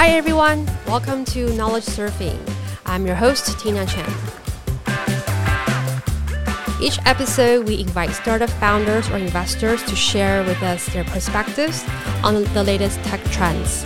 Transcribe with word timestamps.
Hi, 0.00 0.12
everyone. 0.12 0.66
Welcome 0.86 1.26
to 1.26 1.52
Knowledge 1.56 1.84
Surfing. 1.84 2.40
I'm 2.86 3.04
your 3.04 3.16
host, 3.16 3.60
Tina 3.60 3.84
Chen. 3.84 4.10
Each 6.80 6.98
episode, 7.04 7.68
we 7.68 7.80
invite 7.80 8.08
startup 8.12 8.48
founders 8.48 9.10
or 9.10 9.18
investors 9.18 9.82
to 9.82 9.94
share 9.94 10.42
with 10.44 10.62
us 10.62 10.86
their 10.94 11.04
perspectives 11.04 11.84
on 12.24 12.44
the 12.54 12.64
latest 12.64 12.98
tech 13.02 13.22
trends. 13.24 13.82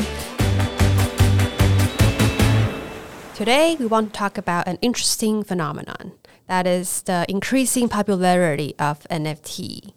Today, 3.34 3.74
we 3.80 3.86
want 3.86 4.12
to 4.12 4.16
talk 4.16 4.38
about 4.38 4.68
an 4.68 4.78
interesting 4.80 5.42
phenomenon 5.42 6.12
that 6.46 6.64
is 6.64 7.02
the 7.02 7.26
increasing 7.28 7.88
popularity 7.88 8.76
of 8.78 9.00
NFT, 9.10 9.94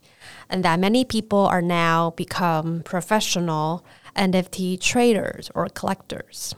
and 0.50 0.66
that 0.66 0.80
many 0.80 1.06
people 1.06 1.46
are 1.46 1.62
now 1.62 2.10
become 2.18 2.82
professional 2.82 3.86
NFT 4.18 4.80
traders 4.80 5.52
or 5.56 5.68
collectors. 5.70 6.56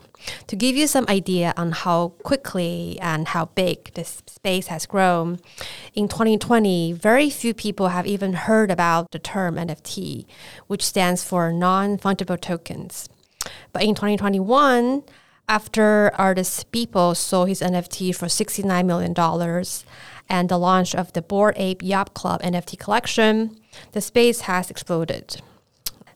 To 0.47 0.55
give 0.55 0.75
you 0.75 0.87
some 0.87 1.05
idea 1.07 1.53
on 1.55 1.71
how 1.71 2.09
quickly 2.23 2.97
and 3.01 3.27
how 3.27 3.45
big 3.45 3.93
this 3.93 4.21
space 4.27 4.67
has 4.67 4.85
grown, 4.85 5.39
in 5.93 6.07
2020, 6.07 6.93
very 6.93 7.29
few 7.29 7.53
people 7.53 7.89
have 7.89 8.05
even 8.05 8.33
heard 8.33 8.71
about 8.71 9.11
the 9.11 9.19
term 9.19 9.55
NFT, 9.55 10.25
which 10.67 10.85
stands 10.85 11.23
for 11.23 11.53
non 11.53 11.97
fungible 11.97 12.39
tokens. 12.39 13.07
But 13.71 13.83
in 13.83 13.95
2021, 13.95 15.03
after 15.47 16.11
artist 16.15 16.71
Beeple 16.71 17.15
sold 17.15 17.49
his 17.49 17.61
NFT 17.61 18.15
for 18.15 18.27
$69 18.27 18.85
million 18.85 19.15
and 20.29 20.47
the 20.47 20.59
launch 20.59 20.93
of 20.93 21.13
the 21.13 21.23
Bored 21.23 21.55
Ape 21.57 21.81
Yacht 21.81 22.13
Club 22.13 22.41
NFT 22.43 22.77
collection, 22.77 23.57
the 23.93 24.01
space 24.01 24.41
has 24.41 24.69
exploded. 24.69 25.41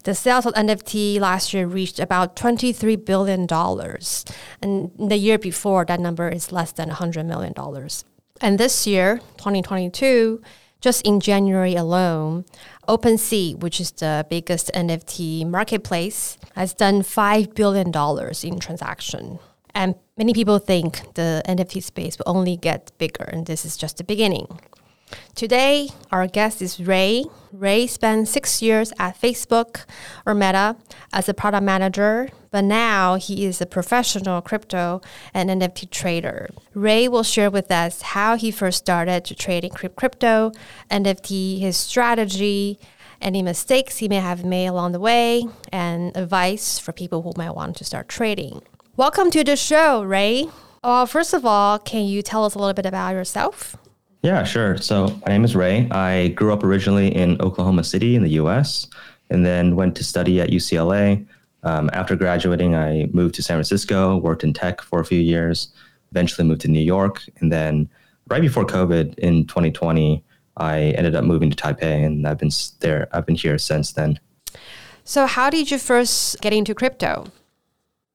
The 0.04 0.14
sales 0.14 0.46
of 0.46 0.54
NFT 0.54 1.20
last 1.20 1.54
year 1.54 1.66
reached 1.66 1.98
about 2.00 2.36
$23 2.36 3.06
billion. 3.06 3.48
And 4.62 4.92
the 5.10 5.18
year 5.18 5.38
before, 5.38 5.86
that 5.86 6.00
number 6.00 6.28
is 6.28 6.52
less 6.52 6.74
than 6.74 6.90
$100 6.90 7.26
million. 7.26 7.54
And 8.42 8.60
this 8.60 8.86
year, 8.86 9.20
2022, 9.38 10.42
just 10.82 11.08
in 11.08 11.22
January 11.22 11.76
alone, 11.76 12.44
OpenSea, 12.90 13.58
which 13.60 13.80
is 13.80 13.92
the 13.92 14.26
biggest 14.30 14.70
NFT 14.74 15.48
marketplace, 15.48 16.38
has 16.56 16.74
done 16.74 17.02
$5 17.02 17.56
billion 17.56 17.88
in 18.44 18.60
transaction. 18.60 19.40
And 19.74 19.96
many 20.18 20.34
people 20.34 20.60
think 20.60 21.14
the 21.14 21.42
NFT 21.48 21.82
space 21.82 22.18
will 22.20 22.36
only 22.36 22.58
get 22.58 22.92
bigger, 22.98 23.24
and 23.24 23.46
this 23.46 23.64
is 23.64 23.78
just 23.78 23.98
the 23.98 24.04
beginning. 24.04 24.60
Today, 25.36 25.90
our 26.12 26.28
guest 26.28 26.62
is 26.62 26.80
Ray. 26.80 27.26
Ray 27.52 27.88
spent 27.88 28.28
six 28.28 28.62
years 28.62 28.94
at 29.00 29.20
Facebook 29.20 29.86
or 30.26 30.34
Meta 30.34 30.76
as 31.12 31.28
a 31.28 31.34
product 31.34 31.64
manager, 31.64 32.30
but 32.52 32.64
now 32.64 33.16
he 33.16 33.46
is 33.46 33.60
a 33.62 33.66
professional 33.66 34.42
crypto 34.42 35.02
and 35.34 35.50
NFT 35.50 35.90
trader. 35.90 36.50
Ray 36.74 37.08
will 37.08 37.24
share 37.24 37.50
with 37.50 37.72
us 37.72 38.02
how 38.02 38.36
he 38.38 38.52
first 38.52 38.78
started 38.78 39.26
to 39.26 39.36
trading 39.36 39.72
crypto, 39.72 40.52
NFT, 40.90 41.60
his 41.60 41.78
strategy, 41.78 42.80
any 43.22 43.42
mistakes 43.42 43.98
he 43.98 44.08
may 44.08 44.18
have 44.18 44.44
made 44.46 44.68
along 44.68 44.92
the 44.92 45.00
way, 45.00 45.46
and 45.72 46.16
advice 46.16 46.78
for 46.78 46.92
people 46.92 47.22
who 47.22 47.34
might 47.38 47.56
want 47.56 47.76
to 47.78 47.84
start 47.84 48.08
trading. 48.08 48.62
Welcome 48.96 49.32
to 49.32 49.44
the 49.44 49.56
show, 49.56 50.04
Ray. 50.04 50.50
Well, 50.84 51.06
first 51.06 51.34
of 51.34 51.46
all, 51.46 51.80
can 51.80 52.06
you 52.06 52.22
tell 52.22 52.46
us 52.46 52.56
a 52.56 52.60
little 52.60 52.74
bit 52.74 52.86
about 52.86 53.12
yourself? 53.16 53.78
Yeah, 54.24 54.46
sure. 54.46 54.78
So 54.78 55.08
my 55.26 55.34
name 55.34 55.44
is 55.44 55.54
Ray. 55.54 55.90
I 55.92 56.30
grew 56.30 56.54
up 56.54 56.64
originally 56.64 57.14
in 57.14 57.42
Oklahoma 57.42 57.84
City 57.84 58.16
in 58.16 58.24
the 58.24 58.30
US 58.42 58.88
and 59.30 59.46
then 59.46 59.76
went 59.76 59.98
to 59.98 60.04
study 60.06 60.40
at 60.40 60.50
UCLA. 60.50 61.26
Um, 61.64 61.90
after 61.92 62.16
graduating, 62.16 62.74
I 62.74 63.10
moved 63.12 63.36
to 63.36 63.44
San 63.44 63.58
Francisco, 63.58 64.16
worked 64.16 64.46
in 64.46 64.54
tech 64.54 64.82
for 64.82 65.02
a 65.02 65.06
few 65.06 65.20
years, 65.20 65.74
eventually 66.12 66.48
moved 66.48 66.62
to 66.62 66.70
New 66.70 66.82
York. 66.82 67.22
And 67.42 67.52
then 67.52 67.90
right 68.30 68.42
before 68.42 68.66
COVID 68.66 69.20
in 69.20 69.46
2020, 69.46 70.24
I 70.56 70.80
ended 70.98 71.16
up 71.16 71.26
moving 71.26 71.50
to 71.52 71.58
Taipei 71.58 72.06
and 72.06 72.26
I've 72.26 72.38
been 72.38 72.52
there, 72.80 73.10
I've 73.12 73.26
been 73.26 73.36
here 73.36 73.58
since 73.58 73.92
then. 73.92 74.22
So, 75.04 75.26
how 75.26 75.50
did 75.50 75.70
you 75.70 75.78
first 75.78 76.40
get 76.40 76.54
into 76.54 76.74
crypto? 76.74 77.28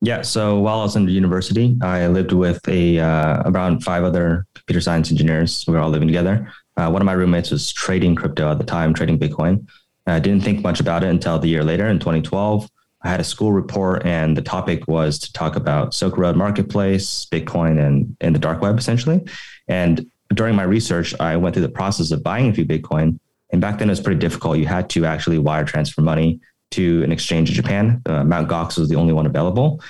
Yeah. 0.00 0.22
So 0.22 0.60
while 0.60 0.78
I 0.78 0.82
was 0.84 0.94
in 0.94 1.08
university, 1.08 1.76
I 1.82 2.06
lived 2.06 2.32
with 2.32 2.66
a 2.68 3.00
uh, 3.00 3.42
around 3.46 3.82
five 3.82 4.04
other 4.04 4.46
computer 4.54 4.80
science 4.80 5.10
engineers. 5.10 5.64
We 5.66 5.74
were 5.74 5.80
all 5.80 5.90
living 5.90 6.06
together. 6.06 6.52
Uh, 6.76 6.88
one 6.90 7.02
of 7.02 7.06
my 7.06 7.12
roommates 7.12 7.50
was 7.50 7.72
trading 7.72 8.14
crypto 8.14 8.50
at 8.50 8.58
the 8.58 8.64
time, 8.64 8.94
trading 8.94 9.18
Bitcoin. 9.18 9.66
I 10.06 10.20
didn't 10.20 10.44
think 10.44 10.62
much 10.62 10.80
about 10.80 11.02
it 11.02 11.08
until 11.08 11.38
the 11.38 11.48
year 11.48 11.64
later 11.64 11.86
in 11.88 11.98
2012. 11.98 12.68
I 13.02 13.08
had 13.08 13.20
a 13.20 13.24
school 13.24 13.52
report, 13.52 14.04
and 14.06 14.36
the 14.36 14.42
topic 14.42 14.88
was 14.88 15.18
to 15.20 15.32
talk 15.32 15.56
about 15.56 15.94
Silk 15.94 16.16
Road 16.16 16.36
Marketplace, 16.36 17.26
Bitcoin, 17.30 17.84
and, 17.84 18.16
and 18.20 18.34
the 18.34 18.38
dark 18.38 18.60
web, 18.60 18.78
essentially. 18.78 19.24
And 19.68 20.06
during 20.34 20.56
my 20.56 20.64
research, 20.64 21.14
I 21.20 21.36
went 21.36 21.54
through 21.54 21.62
the 21.62 21.68
process 21.68 22.10
of 22.10 22.22
buying 22.22 22.48
a 22.48 22.54
few 22.54 22.64
Bitcoin. 22.64 23.18
And 23.50 23.60
back 23.60 23.78
then, 23.78 23.88
it 23.88 23.92
was 23.92 24.00
pretty 24.00 24.18
difficult. 24.18 24.58
You 24.58 24.66
had 24.66 24.90
to 24.90 25.04
actually 25.04 25.38
wire 25.38 25.64
transfer 25.64 26.02
money 26.02 26.40
to 26.72 27.02
an 27.02 27.12
exchange 27.12 27.48
in 27.48 27.54
Japan. 27.54 28.02
Uh, 28.06 28.24
Mt. 28.24 28.48
Gox 28.48 28.78
was 28.78 28.88
the 28.88 28.96
only 28.96 29.12
one 29.12 29.26
available. 29.26 29.80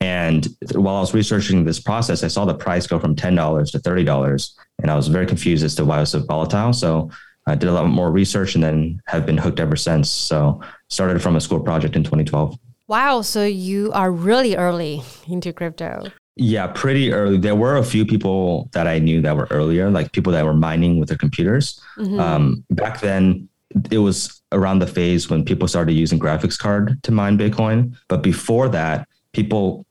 And 0.00 0.46
while 0.72 0.96
I 0.96 1.00
was 1.00 1.14
researching 1.14 1.64
this 1.64 1.80
process, 1.80 2.22
I 2.22 2.28
saw 2.28 2.44
the 2.44 2.54
price 2.54 2.86
go 2.86 2.98
from 2.98 3.16
$10 3.16 3.72
to 3.72 3.78
$30. 3.78 4.54
And 4.82 4.90
I 4.90 4.96
was 4.96 5.08
very 5.08 5.26
confused 5.26 5.64
as 5.64 5.74
to 5.76 5.84
why 5.84 5.98
it 5.98 6.00
was 6.00 6.10
so 6.10 6.20
volatile. 6.20 6.72
So 6.72 7.10
I 7.46 7.54
did 7.54 7.68
a 7.68 7.72
lot 7.72 7.86
more 7.86 8.10
research 8.10 8.54
and 8.54 8.62
then 8.62 9.00
have 9.06 9.24
been 9.24 9.38
hooked 9.38 9.60
ever 9.60 9.76
since. 9.76 10.10
So 10.10 10.60
started 10.90 11.22
from 11.22 11.36
a 11.36 11.40
school 11.40 11.60
project 11.60 11.96
in 11.96 12.02
2012. 12.02 12.58
Wow. 12.86 13.22
So 13.22 13.44
you 13.44 13.92
are 13.92 14.10
really 14.10 14.56
early 14.56 15.02
into 15.26 15.52
crypto. 15.52 16.04
Yeah, 16.36 16.66
pretty 16.66 17.12
early. 17.12 17.38
There 17.38 17.54
were 17.54 17.76
a 17.76 17.84
few 17.84 18.04
people 18.04 18.68
that 18.72 18.88
I 18.88 18.98
knew 18.98 19.22
that 19.22 19.36
were 19.36 19.46
earlier, 19.50 19.88
like 19.88 20.12
people 20.12 20.32
that 20.32 20.44
were 20.44 20.54
mining 20.54 20.98
with 20.98 21.08
their 21.08 21.18
computers. 21.18 21.80
Mm-hmm. 21.96 22.18
Um, 22.18 22.64
back 22.70 23.00
then, 23.00 23.48
it 23.90 23.98
was 23.98 24.42
around 24.52 24.78
the 24.78 24.86
phase 24.86 25.28
when 25.28 25.44
people 25.44 25.68
started 25.68 25.92
using 25.92 26.18
graphics 26.18 26.58
card 26.58 27.02
to 27.02 27.12
mine 27.12 27.38
Bitcoin. 27.38 27.96
But 28.08 28.22
before 28.22 28.68
that, 28.70 29.08
people 29.32 29.86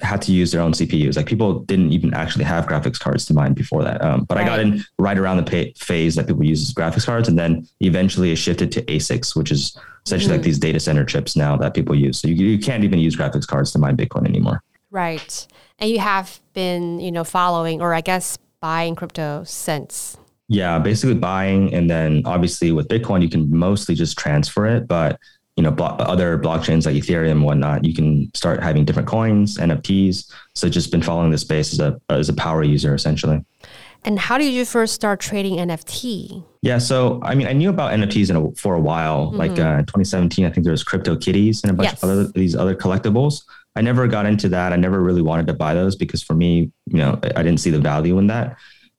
had 0.00 0.22
to 0.22 0.32
use 0.32 0.52
their 0.52 0.60
own 0.60 0.72
CPUs. 0.72 1.16
Like 1.16 1.26
people 1.26 1.60
didn't 1.60 1.92
even 1.92 2.14
actually 2.14 2.44
have 2.44 2.66
graphics 2.66 2.98
cards 2.98 3.24
to 3.26 3.34
mine 3.34 3.52
before 3.52 3.82
that. 3.84 4.02
Um, 4.02 4.24
but 4.24 4.36
right. 4.36 4.44
I 4.44 4.48
got 4.48 4.60
in 4.60 4.84
right 4.98 5.18
around 5.18 5.38
the 5.38 5.42
pay- 5.42 5.72
phase 5.76 6.14
that 6.16 6.26
people 6.26 6.44
use 6.44 6.72
graphics 6.72 7.06
cards, 7.06 7.28
and 7.28 7.38
then 7.38 7.66
eventually 7.80 8.30
it 8.32 8.36
shifted 8.36 8.70
to 8.72 8.82
ASICs, 8.82 9.36
which 9.36 9.50
is 9.50 9.78
essentially 10.06 10.28
mm-hmm. 10.28 10.38
like 10.38 10.44
these 10.44 10.58
data 10.58 10.80
center 10.80 11.04
chips 11.04 11.36
now 11.36 11.56
that 11.56 11.74
people 11.74 11.94
use. 11.94 12.20
So 12.20 12.28
you, 12.28 12.46
you 12.46 12.58
can't 12.58 12.84
even 12.84 12.98
use 12.98 13.16
graphics 13.16 13.46
cards 13.46 13.72
to 13.72 13.78
mine 13.78 13.96
Bitcoin 13.96 14.26
anymore. 14.26 14.62
Right, 14.90 15.46
and 15.78 15.90
you 15.90 15.98
have 15.98 16.40
been, 16.54 17.00
you 17.00 17.12
know, 17.12 17.24
following 17.24 17.80
or 17.80 17.92
I 17.94 18.00
guess 18.00 18.38
buying 18.60 18.94
crypto 18.94 19.44
since. 19.44 20.16
Yeah, 20.48 20.78
basically 20.78 21.14
buying, 21.14 21.74
and 21.74 21.90
then 21.90 22.22
obviously 22.24 22.72
with 22.72 22.88
Bitcoin, 22.88 23.22
you 23.22 23.28
can 23.28 23.54
mostly 23.54 23.94
just 23.94 24.18
transfer 24.18 24.66
it, 24.66 24.88
but 24.88 25.18
you 25.58 25.62
know, 25.62 25.72
blo- 25.72 25.96
other 25.98 26.38
blockchains 26.38 26.86
like 26.86 26.94
Ethereum 26.94 27.32
and 27.32 27.44
whatnot, 27.44 27.84
you 27.84 27.92
can 27.92 28.30
start 28.32 28.62
having 28.62 28.84
different 28.84 29.08
coins, 29.08 29.58
NFTs. 29.58 30.32
So 30.54 30.68
just 30.68 30.92
been 30.92 31.02
following 31.02 31.32
the 31.32 31.38
space 31.38 31.72
as 31.72 31.80
a 31.80 32.00
as 32.08 32.28
a 32.28 32.32
power 32.32 32.62
user 32.62 32.94
essentially. 32.94 33.44
And 34.04 34.20
how 34.20 34.38
did 34.38 34.52
you 34.52 34.64
first 34.64 34.94
start 34.94 35.18
trading 35.18 35.56
NFT? 35.56 36.44
Yeah, 36.62 36.78
so 36.78 37.18
I 37.24 37.34
mean, 37.34 37.48
I 37.48 37.54
knew 37.54 37.70
about 37.70 37.92
NFTs 37.92 38.30
a, 38.30 38.54
for 38.54 38.74
a 38.74 38.80
while. 38.80 39.26
Mm-hmm. 39.26 39.36
Like 39.36 39.58
uh, 39.58 39.78
2017, 39.80 40.44
I 40.44 40.50
think 40.50 40.62
there 40.62 40.70
was 40.70 40.84
Crypto 40.84 41.16
Kitties 41.16 41.64
and 41.64 41.72
a 41.72 41.74
bunch 41.74 41.90
yes. 41.90 42.02
of 42.04 42.08
other 42.08 42.24
these 42.28 42.54
other 42.54 42.76
collectibles. 42.76 43.42
I 43.74 43.80
never 43.80 44.06
got 44.06 44.26
into 44.26 44.48
that. 44.50 44.72
I 44.72 44.76
never 44.76 45.00
really 45.00 45.22
wanted 45.22 45.48
to 45.48 45.54
buy 45.54 45.74
those 45.74 45.96
because 45.96 46.22
for 46.22 46.34
me, 46.34 46.70
you 46.86 46.98
know, 46.98 47.18
I 47.34 47.42
didn't 47.42 47.58
see 47.58 47.70
the 47.70 47.80
value 47.80 48.18
in 48.18 48.28
that. 48.28 48.56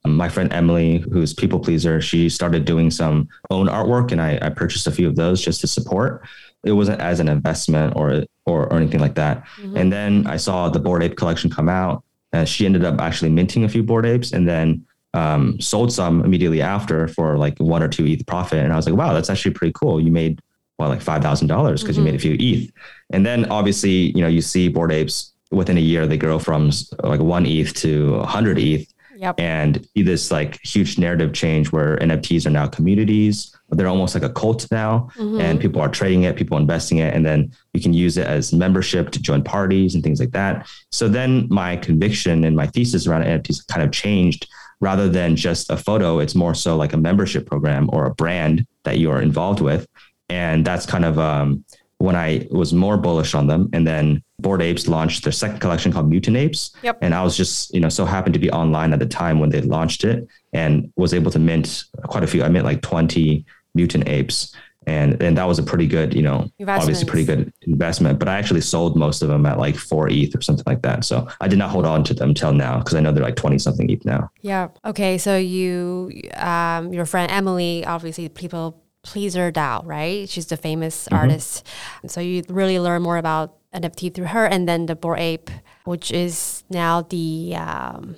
Um, 0.09 0.17
my 0.17 0.29
friend 0.29 0.51
Emily, 0.51 0.97
who's 1.11 1.33
pplpleasr, 1.33 2.01
she 2.01 2.29
started 2.29 2.65
doing 2.65 2.91
some 2.91 3.29
own 3.49 3.67
artwork, 3.67 4.11
and 4.11 4.21
I, 4.21 4.39
I 4.41 4.49
purchased 4.49 4.87
a 4.87 4.91
few 4.91 5.07
of 5.07 5.15
those 5.15 5.41
just 5.41 5.61
to 5.61 5.67
support 5.67 6.25
it 6.63 6.73
wasn't 6.73 6.99
as 6.99 7.19
an 7.19 7.29
investment 7.29 7.93
or 7.95 8.25
or, 8.45 8.65
or 8.65 8.73
anything 8.73 8.99
like 8.99 9.15
that. 9.15 9.45
Mm-hmm. 9.57 9.77
And 9.77 9.93
then 9.93 10.27
I 10.27 10.37
saw 10.37 10.69
the 10.69 10.79
Bored 10.79 11.03
Ape 11.03 11.15
collection 11.15 11.49
come 11.49 11.69
out, 11.69 12.03
and 12.33 12.47
she 12.47 12.65
ended 12.65 12.83
up 12.83 12.99
actually 12.99 13.29
minting 13.29 13.63
a 13.63 13.69
few 13.69 13.83
Bored 13.83 14.05
Apes, 14.05 14.33
and 14.33 14.47
then 14.47 14.85
um, 15.13 15.59
sold 15.59 15.91
some 15.91 16.23
immediately 16.23 16.61
after 16.61 17.07
for 17.07 17.37
like 17.37 17.57
one 17.59 17.81
or 17.81 17.87
two 17.87 18.05
ETH 18.05 18.25
profit. 18.25 18.63
And 18.63 18.73
I 18.73 18.75
was 18.75 18.85
like, 18.85 18.95
wow, 18.95 19.13
that's 19.13 19.29
actually 19.29 19.53
pretty 19.53 19.73
cool. 19.73 20.01
You 20.01 20.11
made 20.11 20.41
well 20.77 20.89
like 20.89 21.01
five 21.01 21.21
thousand 21.21 21.47
dollars 21.47 21.81
because 21.81 21.97
mm-hmm. 21.97 22.07
you 22.07 22.11
made 22.11 22.19
a 22.19 22.21
few 22.21 22.37
ETH. 22.39 22.71
And 23.11 23.25
then 23.25 23.45
obviously, 23.45 24.11
you 24.15 24.21
know, 24.21 24.27
you 24.27 24.41
see 24.41 24.67
Bored 24.67 24.91
Apes 24.91 25.33
within 25.51 25.77
a 25.77 25.81
year 25.81 26.05
they 26.05 26.17
grow 26.17 26.37
from 26.37 26.69
like 27.03 27.19
one 27.19 27.45
ETH 27.45 27.73
to 27.75 28.19
hundred 28.21 28.59
ETH. 28.59 28.88
Yep. 29.19 29.39
And 29.39 29.85
see 29.93 30.01
this 30.01 30.31
like 30.31 30.59
huge 30.63 30.97
narrative 30.97 31.33
change 31.33 31.73
where 31.73 31.97
NFTs 31.97 32.45
are 32.45 32.51
now 32.51 32.67
communities 32.67 33.53
they're 33.71 33.87
almost 33.87 34.15
like 34.15 34.23
a 34.23 34.29
cult 34.29 34.69
now 34.71 35.09
mm-hmm. 35.15 35.39
and 35.39 35.59
people 35.59 35.81
are 35.81 35.89
trading 35.89 36.23
it 36.23 36.35
people 36.35 36.57
investing 36.57 36.97
it 36.97 37.13
and 37.13 37.25
then 37.25 37.51
you 37.73 37.81
can 37.81 37.93
use 37.93 38.17
it 38.17 38.27
as 38.27 38.53
membership 38.53 39.11
to 39.11 39.21
join 39.21 39.43
parties 39.43 39.95
and 39.95 40.03
things 40.03 40.19
like 40.19 40.31
that 40.31 40.67
so 40.91 41.07
then 41.07 41.47
my 41.49 41.75
conviction 41.77 42.43
and 42.43 42.55
my 42.55 42.67
thesis 42.67 43.07
around 43.07 43.23
nfts 43.23 43.65
kind 43.67 43.83
of 43.83 43.91
changed 43.91 44.47
rather 44.81 45.09
than 45.09 45.35
just 45.35 45.69
a 45.69 45.77
photo 45.77 46.19
it's 46.19 46.35
more 46.35 46.55
so 46.55 46.75
like 46.75 46.93
a 46.93 46.97
membership 46.97 47.45
program 47.45 47.89
or 47.93 48.05
a 48.05 48.15
brand 48.15 48.65
that 48.83 48.97
you 48.97 49.11
are 49.11 49.21
involved 49.21 49.61
with 49.61 49.87
and 50.29 50.65
that's 50.65 50.85
kind 50.85 51.05
of 51.05 51.17
um, 51.17 51.65
when 51.99 52.15
I 52.15 52.47
was 52.49 52.73
more 52.73 52.97
bullish 52.97 53.33
on 53.35 53.47
them. 53.47 53.69
And 53.73 53.85
then 53.85 54.23
Bored 54.39 54.61
Apes 54.61 54.87
launched 54.87 55.23
their 55.23 55.33
second 55.33 55.59
collection 55.59 55.91
called 55.91 56.09
Mutant 56.09 56.37
Apes. 56.37 56.71
Yep. 56.81 56.97
And 57.01 57.13
I 57.13 57.21
was 57.23 57.37
just, 57.37 57.73
you 57.73 57.81
know, 57.81 57.89
so 57.89 58.05
happened 58.05 58.33
to 58.33 58.39
be 58.39 58.49
online 58.51 58.93
at 58.93 58.99
the 58.99 59.05
time 59.05 59.39
when 59.39 59.49
they 59.49 59.61
launched 59.61 60.05
it 60.05 60.27
and 60.53 60.91
was 60.95 61.13
able 61.13 61.29
to 61.31 61.39
mint 61.39 61.83
quite 62.05 62.23
a 62.23 62.27
few. 62.27 62.41
I 62.41 62.49
mint 62.49 62.65
like 62.65 62.81
20 62.81 63.45
mutant 63.75 64.07
apes. 64.07 64.55
And 64.87 65.21
and 65.21 65.37
that 65.37 65.43
was 65.43 65.59
a 65.59 65.63
pretty 65.63 65.85
good, 65.85 66.15
you 66.15 66.23
know, 66.23 66.49
obviously 66.65 67.05
pretty 67.05 67.25
good 67.25 67.53
investment. 67.61 68.17
But 68.17 68.27
I 68.27 68.39
actually 68.39 68.61
sold 68.61 68.95
most 68.95 69.21
of 69.21 69.27
them 69.27 69.45
at 69.45 69.59
like 69.59 69.75
four 69.75 70.09
ETH 70.09 70.35
or 70.35 70.41
something 70.41 70.63
like 70.65 70.81
that. 70.81 71.03
So 71.03 71.27
I 71.41 71.47
did 71.47 71.59
not 71.59 71.69
hold 71.69 71.85
on 71.85 72.03
to 72.05 72.13
them 72.13 72.33
till 72.33 72.53
now 72.53 72.79
because 72.79 72.95
I 72.95 73.01
know 73.01 73.11
they're 73.11 73.23
like 73.23 73.35
20 73.35 73.59
something 73.59 73.87
ETH 73.89 74.03
now. 74.05 74.31
Yeah. 74.41 74.69
Okay. 74.85 75.19
So 75.19 75.37
you 75.37 76.21
um 76.35 76.91
your 76.93 77.05
friend 77.05 77.29
Emily, 77.31 77.85
obviously 77.85 78.29
people 78.29 78.81
pleaser 79.03 79.51
DAO, 79.51 79.85
right? 79.85 80.29
She's 80.29 80.47
the 80.47 80.57
famous 80.57 81.05
mm-hmm. 81.05 81.15
artist. 81.15 81.65
So 82.07 82.21
you 82.21 82.43
really 82.49 82.79
learn 82.79 83.01
more 83.01 83.17
about 83.17 83.55
NFT 83.73 84.13
through 84.13 84.25
her, 84.27 84.45
and 84.45 84.67
then 84.67 84.87
the 84.87 84.95
Bored 84.95 85.19
Ape, 85.19 85.49
which 85.85 86.11
is 86.11 86.63
now 86.69 87.03
the 87.03 87.55
um, 87.55 88.15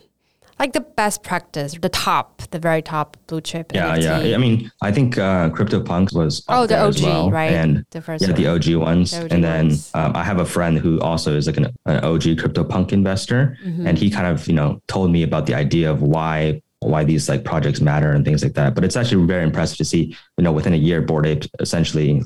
like 0.62 0.74
the 0.74 0.82
best 0.82 1.24
practice, 1.24 1.76
the 1.82 1.90
top, 1.90 2.44
the 2.52 2.60
very 2.60 2.82
top 2.84 3.18
blue 3.28 3.42
chip. 3.42 3.72
Yeah, 3.74 3.98
NFT. 3.98 4.30
yeah. 4.30 4.36
I 4.36 4.38
mean, 4.38 4.72
I 4.82 4.92
think 4.92 5.18
uh, 5.18 5.50
CryptoPunks 5.50 6.14
was 6.14 6.44
oh 6.48 6.68
the 6.68 6.80
OG, 6.80 7.02
well. 7.02 7.32
right? 7.32 7.52
And 7.52 7.84
the 7.90 8.02
first 8.02 8.22
yeah, 8.22 8.32
one. 8.32 8.42
the 8.42 8.48
OG 8.48 8.76
ones. 8.76 9.12
The 9.12 9.26
OG 9.26 9.32
and 9.34 9.44
then 9.44 9.66
ones. 9.68 9.92
Um, 9.94 10.16
I 10.16 10.24
have 10.24 10.40
a 10.40 10.46
friend 10.46 10.78
who 10.78 11.02
also 11.02 11.36
is 11.36 11.48
like 11.48 11.58
an, 11.58 11.66
an 11.86 12.04
OG 12.04 12.24
CryptoPunk 12.40 12.94
investor, 12.94 13.58
Mm-hmm. 13.66 13.88
and 13.88 13.98
he 13.98 14.10
kind 14.10 14.28
of 14.28 14.48
you 14.48 14.54
know 14.54 14.82
told 14.88 15.12
me 15.12 15.24
about 15.24 15.46
the 15.48 15.56
idea 15.56 15.92
of 15.92 16.02
why 16.02 16.62
why 16.82 17.04
these 17.04 17.30
like 17.30 17.44
projects 17.46 17.80
matter 17.80 18.12
and 18.12 18.26
things 18.26 18.44
like 18.44 18.54
that. 18.54 18.76
But 18.76 18.84
it's 18.84 18.96
actually 18.96 19.26
very 19.26 19.44
impressive 19.44 19.78
to 19.78 19.86
see 19.86 20.16
you 20.38 20.44
know 20.44 20.52
within 20.52 20.74
a 20.74 20.78
year, 20.78 21.02
Bored 21.02 21.26
Ape 21.28 21.46
essentially 21.60 22.22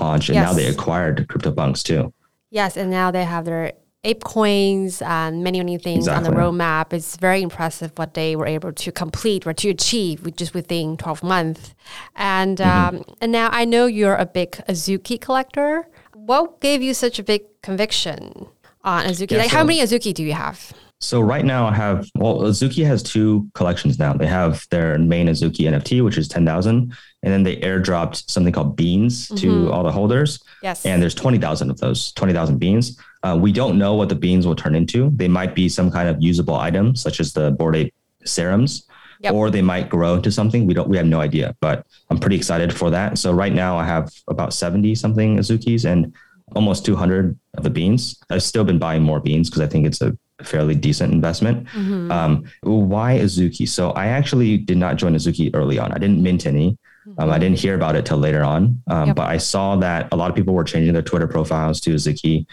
launched, 0.00 0.28
and 0.30 0.36
now 0.38 0.52
they 0.52 0.66
acquired 0.66 1.26
CryptoPunks 1.28 1.82
too. 1.82 2.12
Yes, 2.50 2.76
and 2.76 2.90
now 2.90 3.10
they 3.10 3.24
have 3.24 3.44
their 3.44 3.72
ape 4.04 4.22
coins 4.22 5.02
and 5.02 5.42
many 5.42 5.58
many 5.58 5.76
things 5.78 6.06
on 6.06 6.22
the 6.22 6.30
roadmap. 6.30 6.92
It's 6.92 7.16
very 7.16 7.42
impressive 7.42 7.90
what 7.96 8.14
they 8.14 8.36
were 8.36 8.46
able 8.46 8.72
to 8.72 8.92
complete 8.92 9.44
or 9.46 9.52
to 9.54 9.70
achieve 9.70 10.24
with- 10.24 10.36
just 10.36 10.54
within 10.54 10.96
twelve 10.96 11.22
months. 11.24 11.74
And 12.14 12.58
Mm-hmm. 12.58 12.96
um, 12.98 13.04
and 13.20 13.32
now 13.32 13.48
I 13.50 13.64
know 13.64 13.86
you're 13.86 14.14
a 14.14 14.26
big 14.26 14.52
Azuki 14.68 15.20
collector. 15.20 15.88
What 16.14 16.60
gave 16.60 16.80
you 16.82 16.94
such 16.94 17.18
a 17.18 17.24
big 17.24 17.42
conviction 17.62 18.46
on 18.84 19.04
Azuki? 19.06 19.32
Yeah, 19.32 19.38
like, 19.38 19.50
how 19.50 19.60
so- 19.62 19.66
many 19.66 19.80
Azuki 19.80 20.14
do 20.14 20.22
you 20.22 20.32
have? 20.34 20.72
So 21.00 21.20
right 21.20 21.44
now 21.44 21.66
I 21.66 21.74
have 21.74 22.08
well 22.14 22.38
Azuki 22.40 22.84
has 22.86 23.02
two 23.02 23.48
collections 23.54 23.98
now. 23.98 24.14
They 24.14 24.26
have 24.26 24.66
their 24.70 24.98
main 24.98 25.26
Azuki 25.28 25.68
NFT, 25.68 26.02
which 26.02 26.16
is 26.16 26.26
ten 26.26 26.46
thousand, 26.46 26.94
and 27.22 27.32
then 27.32 27.42
they 27.42 27.56
airdropped 27.56 28.30
something 28.30 28.52
called 28.52 28.76
beans 28.76 29.28
to 29.40 29.70
all 29.70 29.82
the 29.82 29.92
holders. 29.92 30.42
Yes. 30.62 30.86
And 30.86 31.02
there's 31.02 31.14
twenty 31.14 31.38
thousand 31.38 31.70
of 31.70 31.78
those, 31.78 32.12
twenty 32.12 32.32
thousand 32.32 32.58
beans. 32.58 32.98
Uh, 33.22 33.36
we 33.40 33.52
don't 33.52 33.76
know 33.78 33.94
what 33.94 34.08
the 34.08 34.14
beans 34.14 34.46
will 34.46 34.56
turn 34.56 34.74
into. 34.74 35.10
They 35.14 35.28
might 35.28 35.54
be 35.54 35.68
some 35.68 35.90
kind 35.90 36.08
of 36.08 36.16
usable 36.20 36.54
item, 36.54 36.96
such 36.96 37.20
as 37.20 37.32
the 37.34 37.50
Bored 37.50 37.76
Ape 37.76 37.94
serums, 38.24 38.86
Yep. 39.20 39.34
or 39.34 39.50
they 39.50 39.62
might 39.62 39.90
grow 39.90 40.14
into 40.14 40.32
something. 40.32 40.66
We 40.66 40.72
don't. 40.74 40.88
We 40.88 40.96
have 40.96 41.06
no 41.06 41.20
idea, 41.20 41.54
but 41.60 41.86
I'm 42.08 42.18
pretty 42.18 42.36
excited 42.36 42.72
for 42.74 42.90
that. 42.90 43.18
So 43.18 43.32
right 43.32 43.52
now 43.52 43.76
I 43.76 43.84
have 43.84 44.10
about 44.28 44.54
seventy 44.54 44.94
something 44.94 45.36
Azukis 45.36 45.84
and 45.84 46.14
almost 46.54 46.86
two 46.86 46.96
hundred 46.96 47.38
of 47.58 47.64
the 47.64 47.70
beans. 47.70 48.18
I've 48.30 48.42
still 48.42 48.64
been 48.64 48.78
buying 48.78 49.02
more 49.02 49.20
beans 49.20 49.50
because 49.50 49.60
I 49.60 49.66
think 49.66 49.86
it's 49.86 50.00
a 50.00 50.16
fairly 50.42 50.74
decent 50.74 51.12
investment. 51.12 51.66
Um, 51.74 52.44
why 52.62 53.18
Azuki? 53.18 53.68
So 53.68 53.90
I 53.92 54.06
actually 54.08 54.58
did 54.58 54.76
not 54.76 54.96
join 54.96 55.14
Azuki 55.14 55.50
early 55.54 55.78
on. 55.78 55.92
I 55.92 55.98
didn't 55.98 56.22
mint 56.22 56.46
any. 56.46 56.76
Um, 57.18 57.30
I 57.30 57.38
didn't 57.38 57.58
hear 57.58 57.74
about 57.74 57.94
it 57.96 58.04
till 58.04 58.18
later 58.18 58.42
on. 58.42 58.82
Um, 58.88 59.08
Yep. 59.08 59.16
But 59.16 59.28
I 59.28 59.38
saw 59.38 59.76
that 59.76 60.08
a 60.12 60.16
lot 60.16 60.28
of 60.28 60.36
people 60.36 60.54
were 60.54 60.64
changing 60.64 60.92
their 60.92 61.02
Twitter 61.02 61.26
profiles 61.28 61.80
to 61.82 61.94
Azuki. 61.94 62.46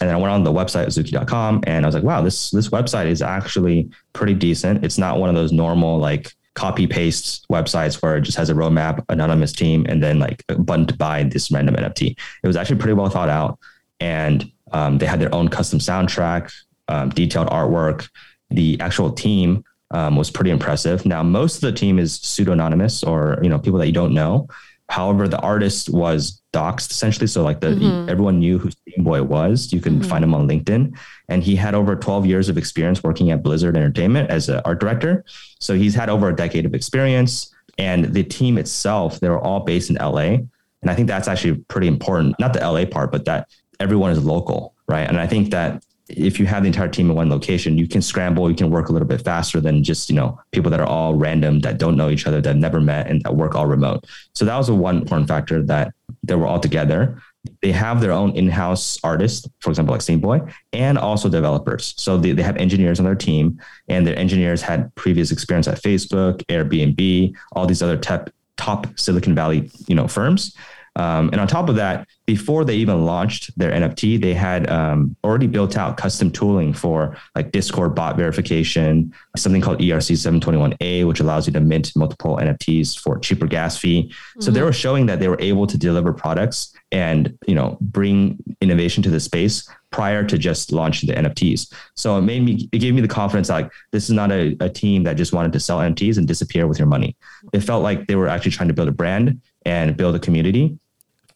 And 0.00 0.08
then 0.08 0.14
I 0.14 0.18
went 0.18 0.32
on 0.32 0.44
the 0.44 0.52
website 0.52 0.86
azuki.com 0.86 1.64
and 1.66 1.84
I 1.84 1.88
was 1.88 1.94
like, 1.94 2.04
wow, 2.04 2.20
this 2.22 2.50
this 2.50 2.68
website 2.68 3.06
is 3.06 3.22
actually 3.22 3.90
pretty 4.12 4.34
decent. 4.34 4.84
It's 4.84 4.98
not 4.98 5.18
one 5.18 5.28
of 5.28 5.34
those 5.34 5.52
normal 5.52 5.98
like 5.98 6.34
copy 6.54 6.86
paste 6.86 7.46
websites 7.50 8.00
where 8.02 8.16
it 8.16 8.22
just 8.22 8.36
has 8.38 8.48
a 8.48 8.54
roadmap, 8.54 9.04
anonymous 9.08 9.52
team, 9.52 9.84
and 9.88 10.02
then 10.02 10.18
like 10.18 10.42
a 10.48 10.54
button 10.54 10.86
to 10.86 10.96
buy 10.96 11.22
this 11.24 11.50
random 11.50 11.74
NFT. 11.76 12.16
It 12.42 12.46
was 12.46 12.56
actually 12.56 12.76
pretty 12.78 12.94
well 12.94 13.08
thought 13.10 13.28
out. 13.28 13.58
And 14.00 14.50
um, 14.72 14.98
they 14.98 15.06
had 15.06 15.20
their 15.20 15.34
own 15.34 15.48
custom 15.48 15.78
soundtrack, 15.78 16.52
um, 16.88 17.10
detailed 17.10 17.48
artwork. 17.48 18.08
The 18.50 18.80
actual 18.80 19.10
team 19.12 19.64
um, 19.90 20.16
was 20.16 20.30
pretty 20.30 20.50
impressive. 20.50 21.06
Now, 21.06 21.22
most 21.22 21.56
of 21.56 21.60
the 21.62 21.72
team 21.72 21.98
is 21.98 22.18
pseudonymous 22.18 23.02
or 23.02 23.38
you 23.42 23.48
know 23.48 23.58
people 23.58 23.78
that 23.78 23.86
you 23.86 23.92
don't 23.92 24.14
know. 24.14 24.48
However, 24.88 25.26
the 25.26 25.40
artist 25.40 25.90
was 25.90 26.40
doxxed 26.52 26.92
essentially, 26.92 27.26
so 27.26 27.42
like 27.42 27.60
the 27.60 28.06
everyone 28.08 28.38
knew 28.38 28.58
who 28.58 28.70
Steamboy 28.70 29.26
was. 29.26 29.72
You 29.72 29.80
can 29.80 30.00
find 30.00 30.22
him 30.22 30.32
on 30.32 30.46
LinkedIn, 30.46 30.96
and 31.28 31.42
he 31.42 31.56
had 31.56 31.74
over 31.74 31.96
12 31.96 32.24
years 32.24 32.48
of 32.48 32.56
experience 32.56 33.02
working 33.02 33.32
at 33.32 33.42
Blizzard 33.42 33.76
Entertainment 33.76 34.30
as 34.30 34.48
an 34.48 34.60
art 34.64 34.78
director. 34.78 35.24
So 35.58 35.74
he's 35.74 35.94
had 35.94 36.08
over 36.08 36.28
a 36.28 36.36
decade 36.36 36.66
of 36.66 36.74
experience, 36.74 37.52
and 37.78 38.06
the 38.06 38.22
team 38.22 38.58
itself 38.58 39.18
they 39.18 39.28
were 39.28 39.40
all 39.40 39.60
based 39.60 39.90
in 39.90 39.96
LA, 39.96 40.38
and 40.82 40.90
I 40.90 40.94
think 40.94 41.08
that's 41.08 41.26
actually 41.26 41.56
pretty 41.68 41.88
important. 41.88 42.38
Not 42.38 42.52
the 42.52 42.60
LA 42.60 42.84
part, 42.84 43.10
but 43.10 43.24
that 43.24 43.48
everyone 43.80 44.12
is 44.12 44.24
local, 44.24 44.74
right? 44.86 45.08
And 45.08 45.18
I 45.18 45.26
think 45.26 45.50
that 45.50 45.84
if 46.08 46.38
you 46.38 46.46
have 46.46 46.62
the 46.62 46.68
entire 46.68 46.88
team 46.88 47.10
in 47.10 47.16
one 47.16 47.28
location, 47.28 47.76
you 47.76 47.88
can 47.88 48.00
scramble, 48.00 48.48
you 48.48 48.56
can 48.56 48.70
work 48.70 48.88
a 48.88 48.92
little 48.92 49.08
bit 49.08 49.22
faster 49.22 49.60
than 49.60 49.82
just, 49.82 50.08
you 50.08 50.14
know, 50.14 50.40
people 50.52 50.70
that 50.70 50.80
are 50.80 50.86
all 50.86 51.14
random 51.14 51.60
that 51.60 51.78
don't 51.78 51.96
know 51.96 52.10
each 52.10 52.26
other, 52.26 52.40
that 52.40 52.56
never 52.56 52.80
met 52.80 53.08
and 53.08 53.22
that 53.22 53.34
work 53.34 53.54
all 53.56 53.66
remote. 53.66 54.06
So 54.34 54.44
that 54.44 54.56
was 54.56 54.68
a 54.68 54.74
one 54.74 54.98
important 54.98 55.28
factor 55.28 55.62
that 55.64 55.92
they 56.22 56.36
were 56.36 56.46
all 56.46 56.60
together. 56.60 57.20
They 57.60 57.72
have 57.72 58.00
their 58.00 58.12
own 58.12 58.36
in-house 58.36 58.98
artists, 59.02 59.48
for 59.60 59.70
example, 59.70 59.92
like 59.92 60.00
Steamboy, 60.00 60.52
and 60.72 60.96
also 60.96 61.28
developers. 61.28 61.94
So 61.96 62.16
they, 62.16 62.32
they 62.32 62.42
have 62.42 62.56
engineers 62.56 63.00
on 63.00 63.04
their 63.04 63.14
team 63.14 63.60
and 63.88 64.06
their 64.06 64.18
engineers 64.18 64.62
had 64.62 64.94
previous 64.94 65.32
experience 65.32 65.66
at 65.66 65.82
Facebook, 65.82 66.42
Airbnb, 66.44 67.34
all 67.52 67.66
these 67.66 67.82
other 67.82 67.96
tech, 67.96 68.30
top 68.56 68.86
Silicon 68.98 69.34
Valley, 69.34 69.70
you 69.86 69.94
know, 69.94 70.08
firms. 70.08 70.56
Um, 70.96 71.28
and 71.30 71.40
on 71.40 71.46
top 71.46 71.68
of 71.68 71.76
that, 71.76 72.08
before 72.24 72.64
they 72.64 72.74
even 72.76 73.04
launched 73.04 73.56
their 73.58 73.70
NFT, 73.70 74.20
they 74.20 74.34
had 74.34 74.68
um, 74.70 75.14
already 75.22 75.46
built 75.46 75.76
out 75.76 75.96
custom 75.96 76.30
tooling 76.30 76.72
for 76.72 77.16
like 77.34 77.52
Discord 77.52 77.94
bot 77.94 78.16
verification, 78.16 79.14
something 79.36 79.60
called 79.60 79.78
ERC 79.78 80.16
721A, 80.16 81.06
which 81.06 81.20
allows 81.20 81.46
you 81.46 81.52
to 81.52 81.60
mint 81.60 81.92
multiple 81.94 82.38
NFTs 82.38 82.98
for 82.98 83.18
cheaper 83.18 83.46
gas 83.46 83.76
fee. 83.76 84.12
So 84.40 84.50
they 84.50 84.62
were 84.62 84.72
showing 84.72 85.06
that 85.06 85.20
they 85.20 85.28
were 85.28 85.40
able 85.40 85.66
to 85.66 85.78
deliver 85.78 86.12
products 86.12 86.72
and 86.92 87.36
you 87.46 87.54
know 87.54 87.76
bring 87.80 88.38
innovation 88.60 89.02
to 89.02 89.10
the 89.10 89.20
space 89.20 89.68
prior 89.90 90.24
to 90.24 90.36
just 90.38 90.72
launching 90.72 91.08
the 91.08 91.14
NFTs. 91.14 91.72
So 91.94 92.18
it 92.18 92.22
made 92.22 92.42
me, 92.42 92.68
it 92.72 92.78
gave 92.78 92.94
me 92.94 93.00
the 93.00 93.08
confidence 93.08 93.48
like 93.48 93.70
this 93.92 94.04
is 94.04 94.10
not 94.10 94.30
a, 94.30 94.56
a 94.60 94.68
team 94.68 95.04
that 95.04 95.16
just 95.16 95.32
wanted 95.32 95.52
to 95.52 95.60
sell 95.60 95.78
NFTs 95.78 96.18
and 96.18 96.26
disappear 96.26 96.66
with 96.66 96.78
your 96.78 96.88
money. 96.88 97.16
It 97.52 97.60
felt 97.60 97.82
like 97.82 98.06
they 98.06 98.16
were 98.16 98.28
actually 98.28 98.50
trying 98.52 98.68
to 98.68 98.74
build 98.74 98.88
a 98.88 98.92
brand 98.92 99.40
and 99.64 99.96
build 99.96 100.14
a 100.14 100.18
community. 100.18 100.78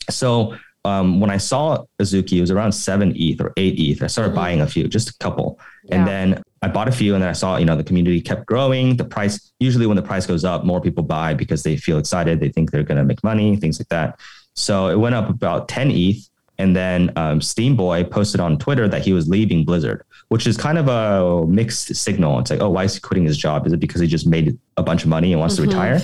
So 0.08 0.56
um, 0.84 1.20
when 1.20 1.30
I 1.30 1.36
saw 1.36 1.84
Azuki, 2.00 2.38
it 2.38 2.40
was 2.40 2.50
around 2.50 2.72
seven 2.72 3.12
ETH 3.16 3.40
or 3.40 3.52
eight 3.56 3.78
ETH. 3.78 4.02
I 4.02 4.06
started 4.06 4.34
buying 4.34 4.60
a 4.60 4.66
few, 4.66 4.88
just 4.88 5.10
a 5.10 5.18
couple. 5.18 5.60
Yeah. 5.84 5.96
And 5.96 6.06
then 6.06 6.42
I 6.62 6.68
bought 6.68 6.88
a 6.88 6.92
few 6.92 7.14
and 7.14 7.22
then 7.22 7.28
I 7.28 7.34
saw, 7.34 7.56
you 7.56 7.66
know, 7.66 7.76
the 7.76 7.84
community 7.84 8.20
kept 8.20 8.46
growing. 8.46 8.96
The 8.96 9.04
price, 9.04 9.52
usually 9.60 9.86
when 9.86 9.96
the 9.96 10.02
price 10.02 10.26
goes 10.26 10.44
up, 10.44 10.64
more 10.64 10.80
people 10.80 11.02
buy 11.02 11.34
because 11.34 11.62
they 11.62 11.76
feel 11.76 11.98
excited. 11.98 12.40
They 12.40 12.48
think 12.48 12.70
they're 12.70 12.82
going 12.82 12.98
to 12.98 13.04
make 13.04 13.22
money, 13.22 13.56
things 13.56 13.78
like 13.78 13.88
that. 13.88 14.18
So 14.54 14.88
it 14.88 14.98
went 14.98 15.14
up 15.14 15.28
about 15.28 15.68
10 15.68 15.90
ETH. 15.90 16.26
And 16.58 16.76
then 16.76 17.10
um, 17.16 17.40
Steamboy 17.40 18.10
posted 18.10 18.38
on 18.40 18.58
Twitter 18.58 18.86
that 18.88 19.02
he 19.02 19.14
was 19.14 19.26
leaving 19.28 19.64
Blizzard, 19.64 20.04
which 20.28 20.46
is 20.46 20.58
kind 20.58 20.76
of 20.76 20.88
a 20.88 21.46
mixed 21.46 21.94
signal. 21.94 22.38
It's 22.38 22.50
like, 22.50 22.60
oh, 22.60 22.68
why 22.68 22.84
is 22.84 22.94
he 22.94 23.00
quitting 23.00 23.24
his 23.24 23.38
job? 23.38 23.66
Is 23.66 23.72
it 23.72 23.80
because 23.80 24.02
he 24.02 24.06
just 24.06 24.26
made 24.26 24.58
a 24.76 24.82
bunch 24.82 25.02
of 25.02 25.08
money 25.08 25.32
and 25.32 25.40
wants 25.40 25.56
to 25.56 25.62
retire? 25.62 26.00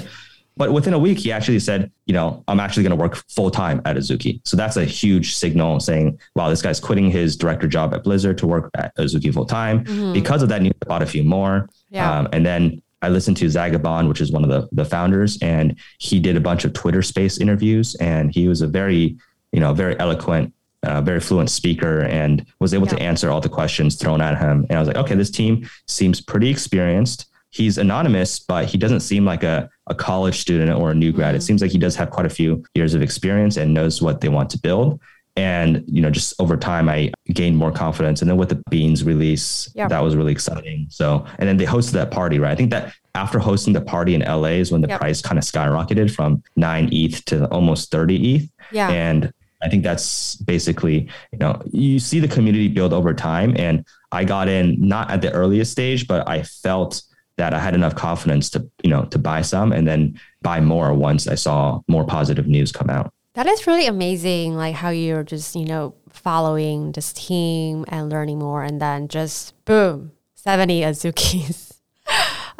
But 0.56 0.72
within 0.72 0.94
a 0.94 0.98
week, 0.98 1.18
he 1.18 1.32
actually 1.32 1.58
said, 1.58 1.90
you 2.06 2.14
know, 2.14 2.42
I'm 2.48 2.60
actually 2.60 2.82
going 2.82 2.96
to 2.96 3.02
work 3.02 3.16
full 3.28 3.50
time 3.50 3.82
at 3.84 3.96
Azuki. 3.96 4.40
So 4.44 4.56
that's 4.56 4.76
a 4.76 4.84
huge 4.86 5.34
signal 5.34 5.80
saying, 5.80 6.18
wow, 6.34 6.48
this 6.48 6.62
guy's 6.62 6.80
quitting 6.80 7.10
his 7.10 7.36
director 7.36 7.68
job 7.68 7.92
at 7.92 8.04
Blizzard 8.04 8.38
to 8.38 8.46
work 8.46 8.70
at 8.74 8.96
Azuki 8.96 9.32
full 9.32 9.44
time. 9.44 9.84
Because 10.12 10.42
of 10.42 10.48
that, 10.48 10.62
he 10.62 10.72
bought 10.86 11.02
a 11.02 11.06
few 11.06 11.24
more. 11.24 11.68
Yeah. 11.90 12.10
Um, 12.10 12.28
and 12.32 12.46
then 12.46 12.80
I 13.02 13.10
listened 13.10 13.36
to 13.38 13.50
Zagabond, 13.50 14.08
which 14.08 14.22
is 14.22 14.32
one 14.32 14.44
of 14.44 14.48
the, 14.48 14.66
the 14.72 14.84
founders, 14.84 15.38
and 15.42 15.76
he 15.98 16.18
did 16.18 16.36
a 16.36 16.40
bunch 16.40 16.64
of 16.64 16.72
Twitter 16.72 17.02
space 17.02 17.38
interviews. 17.38 17.94
And 17.96 18.34
he 18.34 18.48
was 18.48 18.62
a 18.62 18.66
very, 18.66 19.16
you 19.52 19.60
know, 19.60 19.74
very 19.74 19.98
eloquent, 20.00 20.54
uh, 20.82 21.02
very 21.02 21.20
fluent 21.20 21.50
speaker 21.50 22.00
and 22.02 22.46
was 22.60 22.72
able 22.72 22.86
to 22.86 22.98
answer 22.98 23.30
all 23.30 23.42
the 23.42 23.48
questions 23.50 23.96
thrown 23.96 24.22
at 24.22 24.38
him. 24.38 24.64
And 24.70 24.78
I 24.78 24.80
was 24.80 24.88
like, 24.88 24.96
okay, 24.96 25.14
this 25.14 25.30
team 25.30 25.68
seems 25.86 26.22
pretty 26.22 26.48
experienced. 26.48 27.26
He's 27.56 27.78
anonymous, 27.78 28.38
but 28.38 28.66
he 28.66 28.76
doesn't 28.76 29.00
seem 29.00 29.24
like 29.24 29.42
a, 29.42 29.70
a 29.86 29.94
college 29.94 30.38
student 30.38 30.70
or 30.70 30.90
a 30.90 30.94
new 30.94 31.10
grad. 31.10 31.34
It 31.34 31.38
mm-hmm. 31.38 31.46
seems 31.46 31.62
like 31.62 31.70
he 31.70 31.78
does 31.78 31.96
have 31.96 32.10
quite 32.10 32.26
a 32.26 32.30
few 32.30 32.62
years 32.74 32.92
of 32.92 33.00
experience 33.00 33.56
and 33.56 33.72
knows 33.72 34.02
what 34.02 34.20
they 34.20 34.28
want 34.28 34.50
to 34.50 34.58
build. 34.58 35.00
And, 35.36 35.84
you 35.86 36.00
know, 36.00 36.10
just 36.10 36.34
over 36.38 36.56
time, 36.56 36.88
I 36.88 37.12
gained 37.28 37.56
more 37.56 37.70
confidence. 37.70 38.22
And 38.22 38.30
then 38.30 38.38
with 38.38 38.48
the 38.48 38.62
Beans 38.70 39.04
release, 39.04 39.70
Yeah. 39.74 39.88
that 39.88 40.02
was 40.02 40.16
really 40.16 40.32
exciting. 40.32 40.86
So, 40.90 41.26
and 41.38 41.48
then 41.48 41.56
they 41.58 41.66
hosted 41.66 41.92
that 41.92 42.10
party, 42.10 42.38
right? 42.38 42.52
I 42.52 42.54
think 42.54 42.70
that 42.70 42.94
after 43.14 43.38
hosting 43.38 43.72
the 43.74 43.82
party 43.82 44.14
in 44.14 44.22
LA 44.22 44.60
is 44.60 44.72
when 44.72 44.80
the 44.80 44.88
Yep. 44.88 45.00
price 45.00 45.22
kind 45.22 45.38
of 45.38 45.44
skyrocketed 45.44 46.10
from 46.10 46.42
nine 46.56 46.88
ETH 46.92 47.24
to 47.26 47.46
almost 47.48 47.90
30 47.90 48.34
ETH. 48.34 48.50
Yeah. 48.72 48.88
And 48.90 49.32
I 49.62 49.68
think 49.68 49.82
that's 49.82 50.36
basically, 50.36 51.08
you 51.32 51.38
know, 51.38 51.60
you 51.70 51.98
see 51.98 52.20
the 52.20 52.28
community 52.28 52.68
build 52.68 52.92
over 52.92 53.12
time. 53.12 53.54
And 53.56 53.84
I 54.12 54.24
got 54.24 54.48
in 54.48 54.76
not 54.78 55.10
at 55.10 55.20
the 55.22 55.32
earliest 55.32 55.72
stage, 55.72 56.06
but 56.06 56.26
I 56.28 56.42
felt 56.42 57.02
that 57.36 57.52
I 57.52 57.58
had 57.58 57.74
enough 57.74 57.94
confidence 57.94 58.50
to, 58.50 58.68
you 58.82 58.90
know, 58.90 59.04
to 59.06 59.18
buy 59.18 59.42
some 59.42 59.72
and 59.72 59.86
then 59.86 60.18
buy 60.42 60.60
more 60.60 60.94
once 60.94 61.28
I 61.28 61.34
saw 61.34 61.80
more 61.88 62.04
positive 62.04 62.46
news 62.46 62.72
come 62.72 62.90
out. 62.90 63.12
That 63.34 63.46
is 63.46 63.66
really 63.66 63.86
amazing, 63.86 64.56
like 64.56 64.74
how 64.74 64.88
you're 64.88 65.22
just, 65.22 65.54
you 65.54 65.66
know, 65.66 65.94
following 66.10 66.92
this 66.92 67.12
team 67.12 67.84
and 67.88 68.08
learning 68.08 68.38
more 68.38 68.62
and 68.62 68.80
then 68.80 69.08
just 69.08 69.52
boom, 69.66 70.12
70 70.34 70.80
Azukis. 70.82 71.72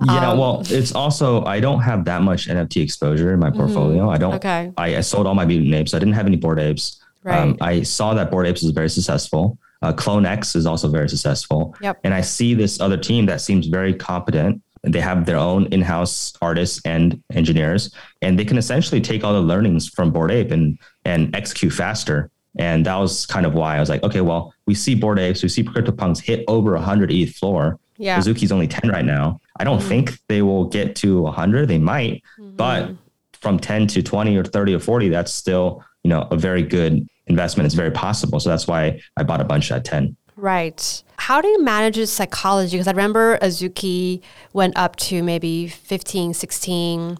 Yeah, 0.05 0.33
um, 0.33 0.39
well, 0.39 0.63
it's 0.69 0.95
also 0.95 1.43
I 1.45 1.59
don't 1.59 1.81
have 1.81 2.05
that 2.05 2.21
much 2.21 2.49
NFT 2.49 2.83
exposure 2.83 3.33
in 3.33 3.41
my 3.41 3.49
mm-hmm. 3.49 3.61
portfolio. 3.61 4.03
Mm-hmm. 4.03 4.09
I 4.11 4.19
don't. 4.19 4.35
Okay. 4.35 4.73
I, 4.77 4.97
I, 4.97 5.01
sold 5.01 5.27
all 5.27 5.35
my 5.35 5.47
mutant 5.47 5.75
apes. 5.75 5.95
I 5.95 5.99
didn't 5.99 6.13
have 6.13 6.27
any 6.27 6.37
Bored 6.37 6.59
Apes. 6.59 7.03
Right. 7.23 7.39
Um, 7.39 7.57
I 7.63 7.83
saw 7.83 8.13
that 8.13 8.31
Bored 8.31 8.47
Apes 8.47 8.63
was 8.63 8.73
very 8.73 8.91
successful. 8.91 9.59
Uh, 9.83 9.93
Clone 9.93 10.27
X 10.27 10.55
is 10.55 10.67
also 10.67 10.89
very 10.89 11.09
successful. 11.09 11.75
Yep. 11.81 12.01
And 12.05 12.13
I 12.13 12.21
see 12.21 12.55
this 12.55 12.81
other 12.81 12.97
team 12.97 13.27
that 13.27 13.41
seems 13.41 13.69
very 13.69 13.95
competent. 13.95 14.63
They 14.87 15.01
have 15.01 15.27
their 15.27 15.37
own 15.37 15.67
in-house 15.67 16.33
artists 16.41 16.81
and 16.85 17.23
engineers, 17.33 17.93
and 18.23 18.39
they 18.39 18.45
can 18.45 18.57
essentially 18.57 19.01
take 19.01 19.25
all 19.25 19.33
the 19.33 19.41
learnings 19.41 19.89
from 19.89 20.13
Bored 20.13 20.31
Ape 20.31 20.53
and 20.53 20.79
and 21.05 21.35
execute 21.35 21.73
faster. 21.73 22.31
And 22.59 22.87
that 22.87 22.97
was 22.97 23.27
kind 23.27 23.45
of 23.45 23.55
why 23.55 23.77
I 23.77 23.81
was 23.81 23.89
like, 23.89 24.03
okay, 24.03 24.23
well, 24.23 24.55
we 24.67 24.75
see 24.75 24.95
Bored 24.95 25.19
Apes, 25.19 25.43
we 25.43 25.49
see 25.49 25.63
CryptoPunks 25.63 26.23
hit 26.23 26.45
over 26.49 26.73
100 26.73 27.13
ETH 27.13 27.35
floor. 27.35 27.79
Yeah. 27.99 28.19
Azuki's 28.19 28.53
only 28.53 28.67
10 28.67 28.91
right 28.91 29.05
now. 29.05 29.41
I 29.59 29.65
don't 29.65 29.79
mm-hmm. 29.79 29.89
think 29.89 30.19
they 30.29 30.43
will 30.43 30.65
get 30.65 30.97
to 30.97 31.23
100. 31.23 31.69
They 31.69 31.79
might, 31.79 32.23
mm-hmm. 32.39 32.57
but 32.57 32.91
from 33.33 33.59
10 33.59 33.87
to 33.89 34.03
20 34.03 34.37
or 34.37 34.45
30 34.45 34.75
or 34.75 34.81
40, 34.81 35.09
that's 35.09 35.33
still, 35.33 35.85
you 36.03 36.09
know, 36.09 36.27
a 36.31 36.37
very 36.37 36.63
good 36.63 37.07
investment. 37.27 37.67
It's 37.67 37.75
very 37.75 37.91
possible. 37.91 38.41
So 38.41 38.49
that's 38.49 38.67
why 38.67 39.01
I 39.17 39.23
bought 39.23 39.41
a 39.41 39.45
bunch 39.45 39.71
at 39.71 39.85
10. 39.85 40.17
Right. 40.37 41.03
How 41.17 41.41
do 41.41 41.49
you 41.49 41.63
manage 41.63 41.97
the 41.97 42.07
psychology? 42.07 42.77
Because 42.77 42.89
I 42.89 42.91
remember 42.91 43.39
Azuki 43.39 44.21
went 44.53 44.77
up 44.77 44.97
to 44.97 45.23
maybe 45.23 45.67
15, 45.67 46.35
16 46.35 47.19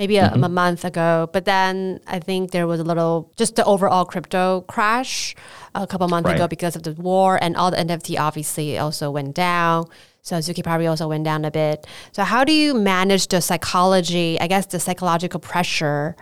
maybe 0.00 0.16
a, 0.16 0.30
mm-hmm. 0.30 0.44
a, 0.44 0.48
month 0.48 0.84
ago. 0.86 1.28
But 1.30 1.44
then 1.44 2.00
I 2.06 2.20
think 2.20 2.52
there 2.52 2.66
was 2.66 2.80
a 2.80 2.84
little, 2.84 3.30
just 3.36 3.56
the 3.56 3.64
overall 3.66 4.06
crypto 4.06 4.62
crash 4.62 5.34
a 5.74 5.86
couple 5.86 6.08
months 6.08 6.26
right. 6.26 6.36
ago 6.36 6.48
because 6.48 6.74
of 6.74 6.82
the 6.84 6.92
war, 6.94 7.38
and 7.42 7.54
all 7.54 7.70
the 7.70 7.76
NFT 7.76 8.18
obviously 8.18 8.78
also 8.78 9.10
went 9.10 9.34
down. 9.34 9.84
So 10.22 10.36
Azuki 10.36 10.64
probably 10.64 10.86
also 10.86 11.06
went 11.08 11.24
down 11.24 11.44
a 11.44 11.50
bit. 11.50 11.86
So 12.12 12.24
how 12.24 12.44
do 12.44 12.52
you 12.52 12.72
manage 12.72 13.28
the 13.28 13.42
psychology? 13.42 14.40
I 14.40 14.46
guess 14.46 14.66
the 14.66 14.80
psychological 14.80 15.38
pressure 15.38 16.16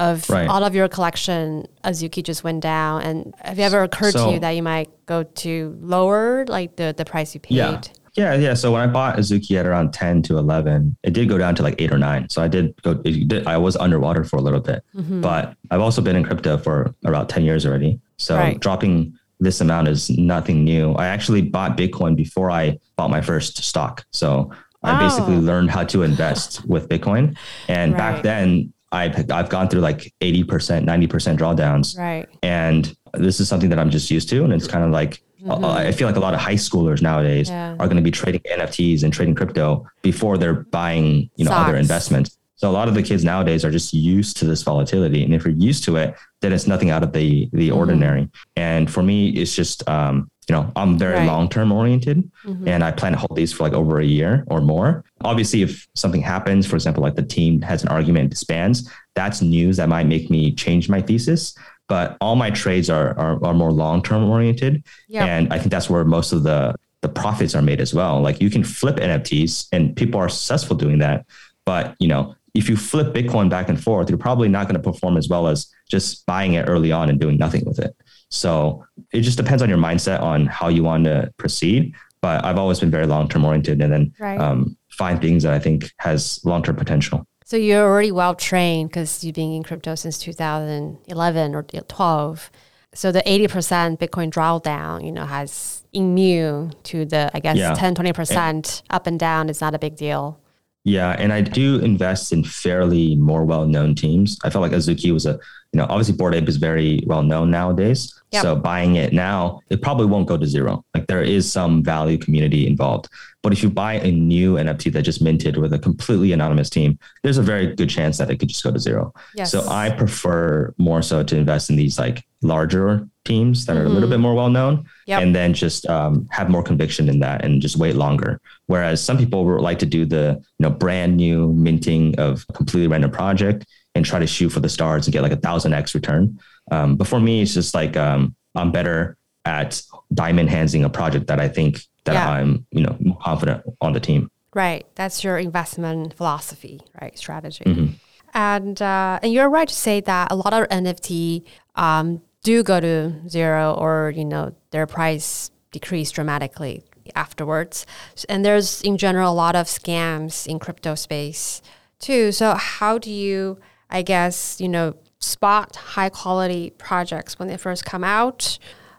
of 0.00 0.28
right. 0.30 0.48
all 0.48 0.64
of 0.64 0.74
your 0.74 0.88
collection. 0.88 1.66
Azuki 1.84 2.24
just 2.24 2.42
went 2.42 2.62
down, 2.62 3.02
and 3.02 3.34
have 3.38 3.58
you 3.58 3.64
ever 3.64 3.82
occurred 3.82 4.12
so, 4.12 4.26
to 4.26 4.32
you 4.34 4.40
that 4.40 4.50
you 4.50 4.62
might 4.62 4.88
go 5.06 5.22
to 5.22 5.76
lower 5.80 6.44
like 6.48 6.76
the 6.76 6.94
the 6.96 7.04
price 7.04 7.34
you 7.34 7.40
paid? 7.40 7.54
Yeah. 7.54 7.80
Yeah, 8.14 8.34
yeah. 8.34 8.54
So 8.54 8.72
when 8.72 8.80
I 8.80 8.88
bought 8.88 9.18
Azuki 9.18 9.56
at 9.56 9.66
around 9.66 9.92
10 9.92 10.22
to 10.22 10.36
11, 10.36 10.96
it 11.04 11.12
did 11.12 11.28
go 11.28 11.38
down 11.38 11.54
to 11.54 11.62
like 11.62 11.80
eight 11.80 11.92
or 11.92 11.96
nine. 11.96 12.28
So 12.28 12.42
I 12.42 12.48
did 12.48 12.74
go, 12.82 12.94
did, 12.94 13.46
I 13.46 13.56
was 13.56 13.76
underwater 13.76 14.24
for 14.24 14.36
a 14.36 14.40
little 14.40 14.58
bit, 14.58 14.82
mm-hmm. 14.96 15.20
but 15.20 15.54
I've 15.70 15.80
also 15.80 16.02
been 16.02 16.16
in 16.16 16.24
crypto 16.24 16.58
for 16.58 16.92
about 17.04 17.28
10 17.28 17.44
years 17.44 17.64
already. 17.64 18.00
So 18.16 18.34
right. 18.34 18.58
dropping 18.58 19.16
this 19.38 19.60
amount 19.60 19.86
is 19.86 20.10
nothing 20.10 20.64
new. 20.64 20.92
I 20.94 21.06
actually 21.06 21.42
bought 21.42 21.76
Bitcoin 21.76 22.16
before 22.16 22.50
I 22.50 22.80
bought 22.96 23.10
my 23.10 23.20
first 23.20 23.62
stock. 23.62 24.04
So 24.10 24.50
I 24.82 24.98
basically 24.98 25.36
oh. 25.36 25.40
learned 25.40 25.70
how 25.70 25.84
to 25.84 26.02
invest 26.02 26.66
with 26.66 26.88
Bitcoin. 26.88 27.36
And 27.68 27.92
right. 27.92 27.98
back 27.98 28.22
then, 28.22 28.72
I've, 28.92 29.30
I've 29.30 29.48
gone 29.48 29.68
through 29.68 29.80
like 29.80 30.12
80%, 30.20 30.44
90% 30.44 31.38
drawdowns. 31.38 31.96
Right. 31.96 32.28
And 32.42 32.94
this 33.14 33.40
is 33.40 33.48
something 33.48 33.70
that 33.70 33.78
I'm 33.78 33.90
just 33.90 34.10
used 34.10 34.28
to. 34.30 34.44
And 34.44 34.52
it's 34.52 34.66
kind 34.66 34.84
of 34.84 34.90
like, 34.90 35.22
Mm-hmm. 35.42 35.64
I 35.64 35.90
feel 35.92 36.06
like 36.06 36.16
a 36.16 36.20
lot 36.20 36.34
of 36.34 36.40
high 36.40 36.54
schoolers 36.54 37.00
nowadays 37.00 37.48
yeah. 37.48 37.72
are 37.72 37.86
going 37.86 37.96
to 37.96 38.02
be 38.02 38.10
trading 38.10 38.42
NFTs 38.42 39.02
and 39.02 39.12
trading 39.12 39.34
crypto 39.34 39.86
before 40.02 40.36
they're 40.36 40.64
buying, 40.64 41.30
you 41.36 41.44
know, 41.46 41.50
Socks. 41.50 41.68
other 41.68 41.78
investments. 41.78 42.36
So 42.60 42.68
a 42.68 42.72
lot 42.72 42.88
of 42.88 42.94
the 42.94 43.02
kids 43.02 43.24
nowadays 43.24 43.64
are 43.64 43.70
just 43.70 43.94
used 43.94 44.36
to 44.36 44.44
this 44.44 44.62
volatility, 44.62 45.24
and 45.24 45.32
if 45.32 45.46
you're 45.46 45.54
used 45.54 45.82
to 45.84 45.96
it, 45.96 46.14
then 46.42 46.52
it's 46.52 46.66
nothing 46.66 46.90
out 46.90 47.02
of 47.02 47.14
the 47.14 47.48
the 47.54 47.70
mm-hmm. 47.70 47.78
ordinary. 47.78 48.28
And 48.54 48.90
for 48.90 49.02
me, 49.02 49.30
it's 49.30 49.56
just 49.56 49.88
um, 49.88 50.30
you 50.46 50.54
know 50.54 50.70
I'm 50.76 50.98
very 50.98 51.14
right. 51.14 51.26
long 51.26 51.48
term 51.48 51.72
oriented, 51.72 52.30
mm-hmm. 52.44 52.68
and 52.68 52.84
I 52.84 52.92
plan 52.92 53.12
to 53.12 53.18
hold 53.18 53.34
these 53.34 53.50
for 53.50 53.62
like 53.62 53.72
over 53.72 53.98
a 53.98 54.04
year 54.04 54.44
or 54.48 54.60
more. 54.60 55.06
Obviously, 55.22 55.62
if 55.62 55.88
something 55.94 56.20
happens, 56.20 56.66
for 56.66 56.76
example, 56.76 57.02
like 57.02 57.14
the 57.14 57.22
team 57.22 57.62
has 57.62 57.82
an 57.82 57.88
argument 57.88 58.24
and 58.24 58.30
disbands, 58.30 58.90
that's 59.14 59.40
news 59.40 59.78
that 59.78 59.88
might 59.88 60.06
make 60.06 60.28
me 60.28 60.54
change 60.54 60.90
my 60.90 61.00
thesis 61.00 61.54
but 61.88 62.16
all 62.20 62.36
my 62.36 62.50
trades 62.50 62.88
are 62.88 63.18
are, 63.18 63.42
are 63.44 63.54
more 63.54 63.72
long 63.72 64.02
term 64.02 64.28
oriented, 64.28 64.84
yep. 65.08 65.26
and 65.26 65.52
I 65.52 65.58
think 65.58 65.72
that's 65.72 65.90
where 65.90 66.04
most 66.04 66.32
of 66.32 66.42
the 66.44 66.76
the 67.02 67.08
profits 67.08 67.54
are 67.54 67.62
made 67.62 67.80
as 67.80 67.94
well. 67.94 68.20
Like 68.20 68.40
you 68.40 68.50
can 68.50 68.62
flip 68.62 68.96
NFTs, 68.96 69.68
and 69.72 69.96
people 69.96 70.20
are 70.20 70.28
successful 70.28 70.76
doing 70.76 70.98
that. 70.98 71.26
But 71.66 71.96
you 71.98 72.08
know, 72.08 72.34
if 72.54 72.68
you 72.68 72.76
flip 72.76 73.14
Bitcoin 73.14 73.48
back 73.48 73.68
and 73.68 73.82
forth, 73.82 74.08
you're 74.08 74.18
probably 74.18 74.48
not 74.48 74.66
going 74.66 74.80
to 74.80 74.92
perform 74.92 75.16
as 75.16 75.28
well 75.28 75.46
as 75.46 75.66
just 75.88 76.26
buying 76.26 76.54
it 76.54 76.68
early 76.68 76.92
on 76.92 77.08
and 77.08 77.20
doing 77.20 77.36
nothing 77.36 77.64
with 77.64 77.78
it. 77.78 77.94
So 78.30 78.84
it 79.12 79.22
just 79.22 79.36
depends 79.36 79.62
on 79.62 79.68
your 79.68 79.78
mindset 79.78 80.20
on 80.20 80.46
how 80.46 80.68
you 80.68 80.82
want 80.82 81.04
to 81.04 81.32
proceed. 81.36 81.94
But 82.22 82.44
I've 82.44 82.58
always 82.58 82.80
been 82.80 82.90
very 82.90 83.06
long 83.06 83.28
term 83.28 83.44
oriented, 83.44 83.80
and 83.80 83.92
then 83.92 84.12
right. 84.18 84.38
um, 84.38 84.76
find 84.90 85.20
things 85.20 85.42
that 85.44 85.54
I 85.54 85.58
think 85.58 85.90
has 85.98 86.40
long 86.44 86.62
term 86.62 86.76
potential. 86.76 87.26
So 87.46 87.56
you're 87.56 87.84
already 87.84 88.12
well 88.12 88.34
trained 88.34 88.90
because 88.90 89.24
you've 89.24 89.34
been 89.34 89.52
in 89.52 89.62
crypto 89.62 89.94
since 89.94 90.18
2011 90.18 91.54
or 91.54 91.62
12. 91.62 92.50
So 92.92 93.10
the 93.10 93.22
80% 93.22 93.98
Bitcoin 93.98 94.30
drawdown, 94.30 95.04
you 95.04 95.12
know, 95.12 95.24
has 95.24 95.84
immune 95.92 96.74
to 96.84 97.04
the, 97.04 97.30
I 97.34 97.40
guess, 97.40 97.56
yeah. 97.56 97.74
10, 97.74 97.94
20% 97.94 98.36
and, 98.36 98.82
up 98.90 99.06
and 99.06 99.18
down 99.18 99.48
is 99.48 99.60
not 99.60 99.74
a 99.74 99.78
big 99.78 99.96
deal. 99.96 100.40
Yeah. 100.84 101.10
And 101.18 101.32
I 101.32 101.42
do 101.42 101.78
invest 101.80 102.32
in 102.32 102.42
fairly 102.42 103.16
more 103.16 103.44
well 103.44 103.66
known 103.66 103.94
teams. 103.94 104.38
I 104.44 104.50
felt 104.50 104.62
like 104.62 104.72
Azuki 104.72 105.12
was 105.12 105.26
a, 105.26 105.38
you 105.72 105.78
know, 105.78 105.84
obviously 105.84 106.14
Bored 106.14 106.34
Ape 106.34 106.48
is 106.48 106.56
very 106.56 107.04
well 107.06 107.22
known 107.22 107.50
nowadays. 107.50 108.14
Yep. 108.32 108.42
So 108.42 108.56
buying 108.56 108.96
it 108.96 109.12
now, 109.12 109.60
it 109.70 109.82
probably 109.82 110.06
won't 110.06 110.26
go 110.26 110.38
to 110.38 110.46
zero. 110.46 110.84
Like 110.94 111.06
there 111.06 111.22
is 111.22 111.50
some 111.50 111.82
value 111.82 112.16
community 112.16 112.66
involved. 112.66 113.08
But 113.42 113.52
if 113.52 113.62
you 113.62 113.70
buy 113.70 113.94
a 113.94 114.10
new 114.10 114.54
NFT 114.54 114.92
that 114.92 115.02
just 115.02 115.22
minted 115.22 115.56
with 115.56 115.72
a 115.72 115.78
completely 115.78 116.32
anonymous 116.32 116.70
team, 116.70 116.98
there's 117.22 117.38
a 117.38 117.42
very 117.42 117.74
good 117.74 117.90
chance 117.90 118.18
that 118.18 118.30
it 118.30 118.36
could 118.36 118.48
just 118.48 118.62
go 118.62 118.72
to 118.72 118.78
zero. 118.78 119.12
Yes. 119.34 119.50
So 119.50 119.66
I 119.68 119.90
prefer 119.90 120.74
more 120.78 121.02
so 121.02 121.22
to 121.22 121.36
invest 121.36 121.70
in 121.70 121.76
these 121.76 121.98
like 121.98 122.24
larger 122.42 123.08
teams 123.24 123.66
that 123.66 123.72
mm-hmm. 123.72 123.82
are 123.82 123.84
a 123.84 123.88
little 123.88 124.02
mm-hmm. 124.02 124.12
bit 124.12 124.20
more 124.20 124.34
well 124.34 124.48
known 124.48 124.84
yep. 125.06 125.22
and 125.22 125.34
then 125.34 125.52
just 125.52 125.86
um, 125.86 126.26
have 126.30 126.48
more 126.48 126.62
conviction 126.62 127.08
in 127.08 127.20
that 127.20 127.44
and 127.44 127.60
just 127.60 127.76
wait 127.76 127.94
longer. 127.94 128.40
Whereas 128.66 129.02
some 129.02 129.18
people 129.18 129.44
would 129.44 129.60
like 129.60 129.78
to 129.80 129.86
do 129.86 130.04
the 130.04 130.36
you 130.38 130.62
know 130.62 130.70
brand 130.70 131.16
new 131.16 131.52
minting 131.52 132.18
of 132.18 132.44
a 132.48 132.52
completely 132.52 132.88
random 132.88 133.10
project 133.10 133.66
and 133.94 134.04
try 134.04 134.18
to 134.18 134.26
shoot 134.26 134.50
for 134.50 134.60
the 134.60 134.68
stars 134.68 135.06
and 135.06 135.12
get 135.12 135.22
like 135.22 135.32
a 135.32 135.36
thousand 135.36 135.72
X 135.72 135.94
return. 135.94 136.38
Um, 136.70 136.96
but 136.96 137.06
for 137.06 137.20
me, 137.20 137.42
it's 137.42 137.54
just 137.54 137.74
like 137.74 137.96
um, 137.96 138.34
I'm 138.54 138.72
better 138.72 139.16
at 139.44 139.82
diamond 140.14 140.50
handsing 140.50 140.84
a 140.84 140.90
project 140.90 141.26
that 141.26 141.40
I 141.40 141.48
think 141.48 141.80
that 142.04 142.14
yeah. 142.14 142.30
I'm, 142.30 142.66
you 142.70 142.82
know, 142.82 142.96
confident 143.20 143.64
on 143.80 143.92
the 143.92 144.00
team. 144.00 144.30
Right. 144.54 144.86
That's 144.94 145.22
your 145.22 145.38
investment 145.38 146.14
philosophy, 146.14 146.80
right? 147.00 147.16
Strategy. 147.18 147.64
Mm-hmm. 147.64 147.94
And 148.32 148.80
uh, 148.80 149.18
and 149.22 149.32
you're 149.32 149.50
right 149.50 149.66
to 149.66 149.74
say 149.74 150.00
that 150.00 150.30
a 150.30 150.36
lot 150.36 150.52
of 150.52 150.68
NFT 150.68 151.44
um, 151.74 152.22
do 152.42 152.62
go 152.62 152.80
to 152.80 153.28
zero 153.28 153.74
or 153.74 154.12
you 154.14 154.24
know 154.24 154.54
their 154.70 154.86
price 154.86 155.50
decrease 155.72 156.10
dramatically 156.10 156.82
afterwards. 157.14 157.86
And 158.28 158.44
there's 158.44 158.82
in 158.82 158.96
general 158.96 159.32
a 159.32 159.34
lot 159.34 159.56
of 159.56 159.66
scams 159.66 160.46
in 160.46 160.58
crypto 160.58 160.94
space 160.94 161.62
too. 161.98 162.32
So 162.32 162.54
how 162.54 162.98
do 162.98 163.10
you, 163.10 163.58
I 163.90 164.02
guess, 164.02 164.60
you 164.60 164.68
know, 164.68 164.94
spot 165.18 165.76
high 165.76 166.08
quality 166.08 166.70
projects 166.78 167.38
when 167.38 167.48
they 167.48 167.56
first 167.56 167.84
come 167.84 168.04
out? 168.04 168.58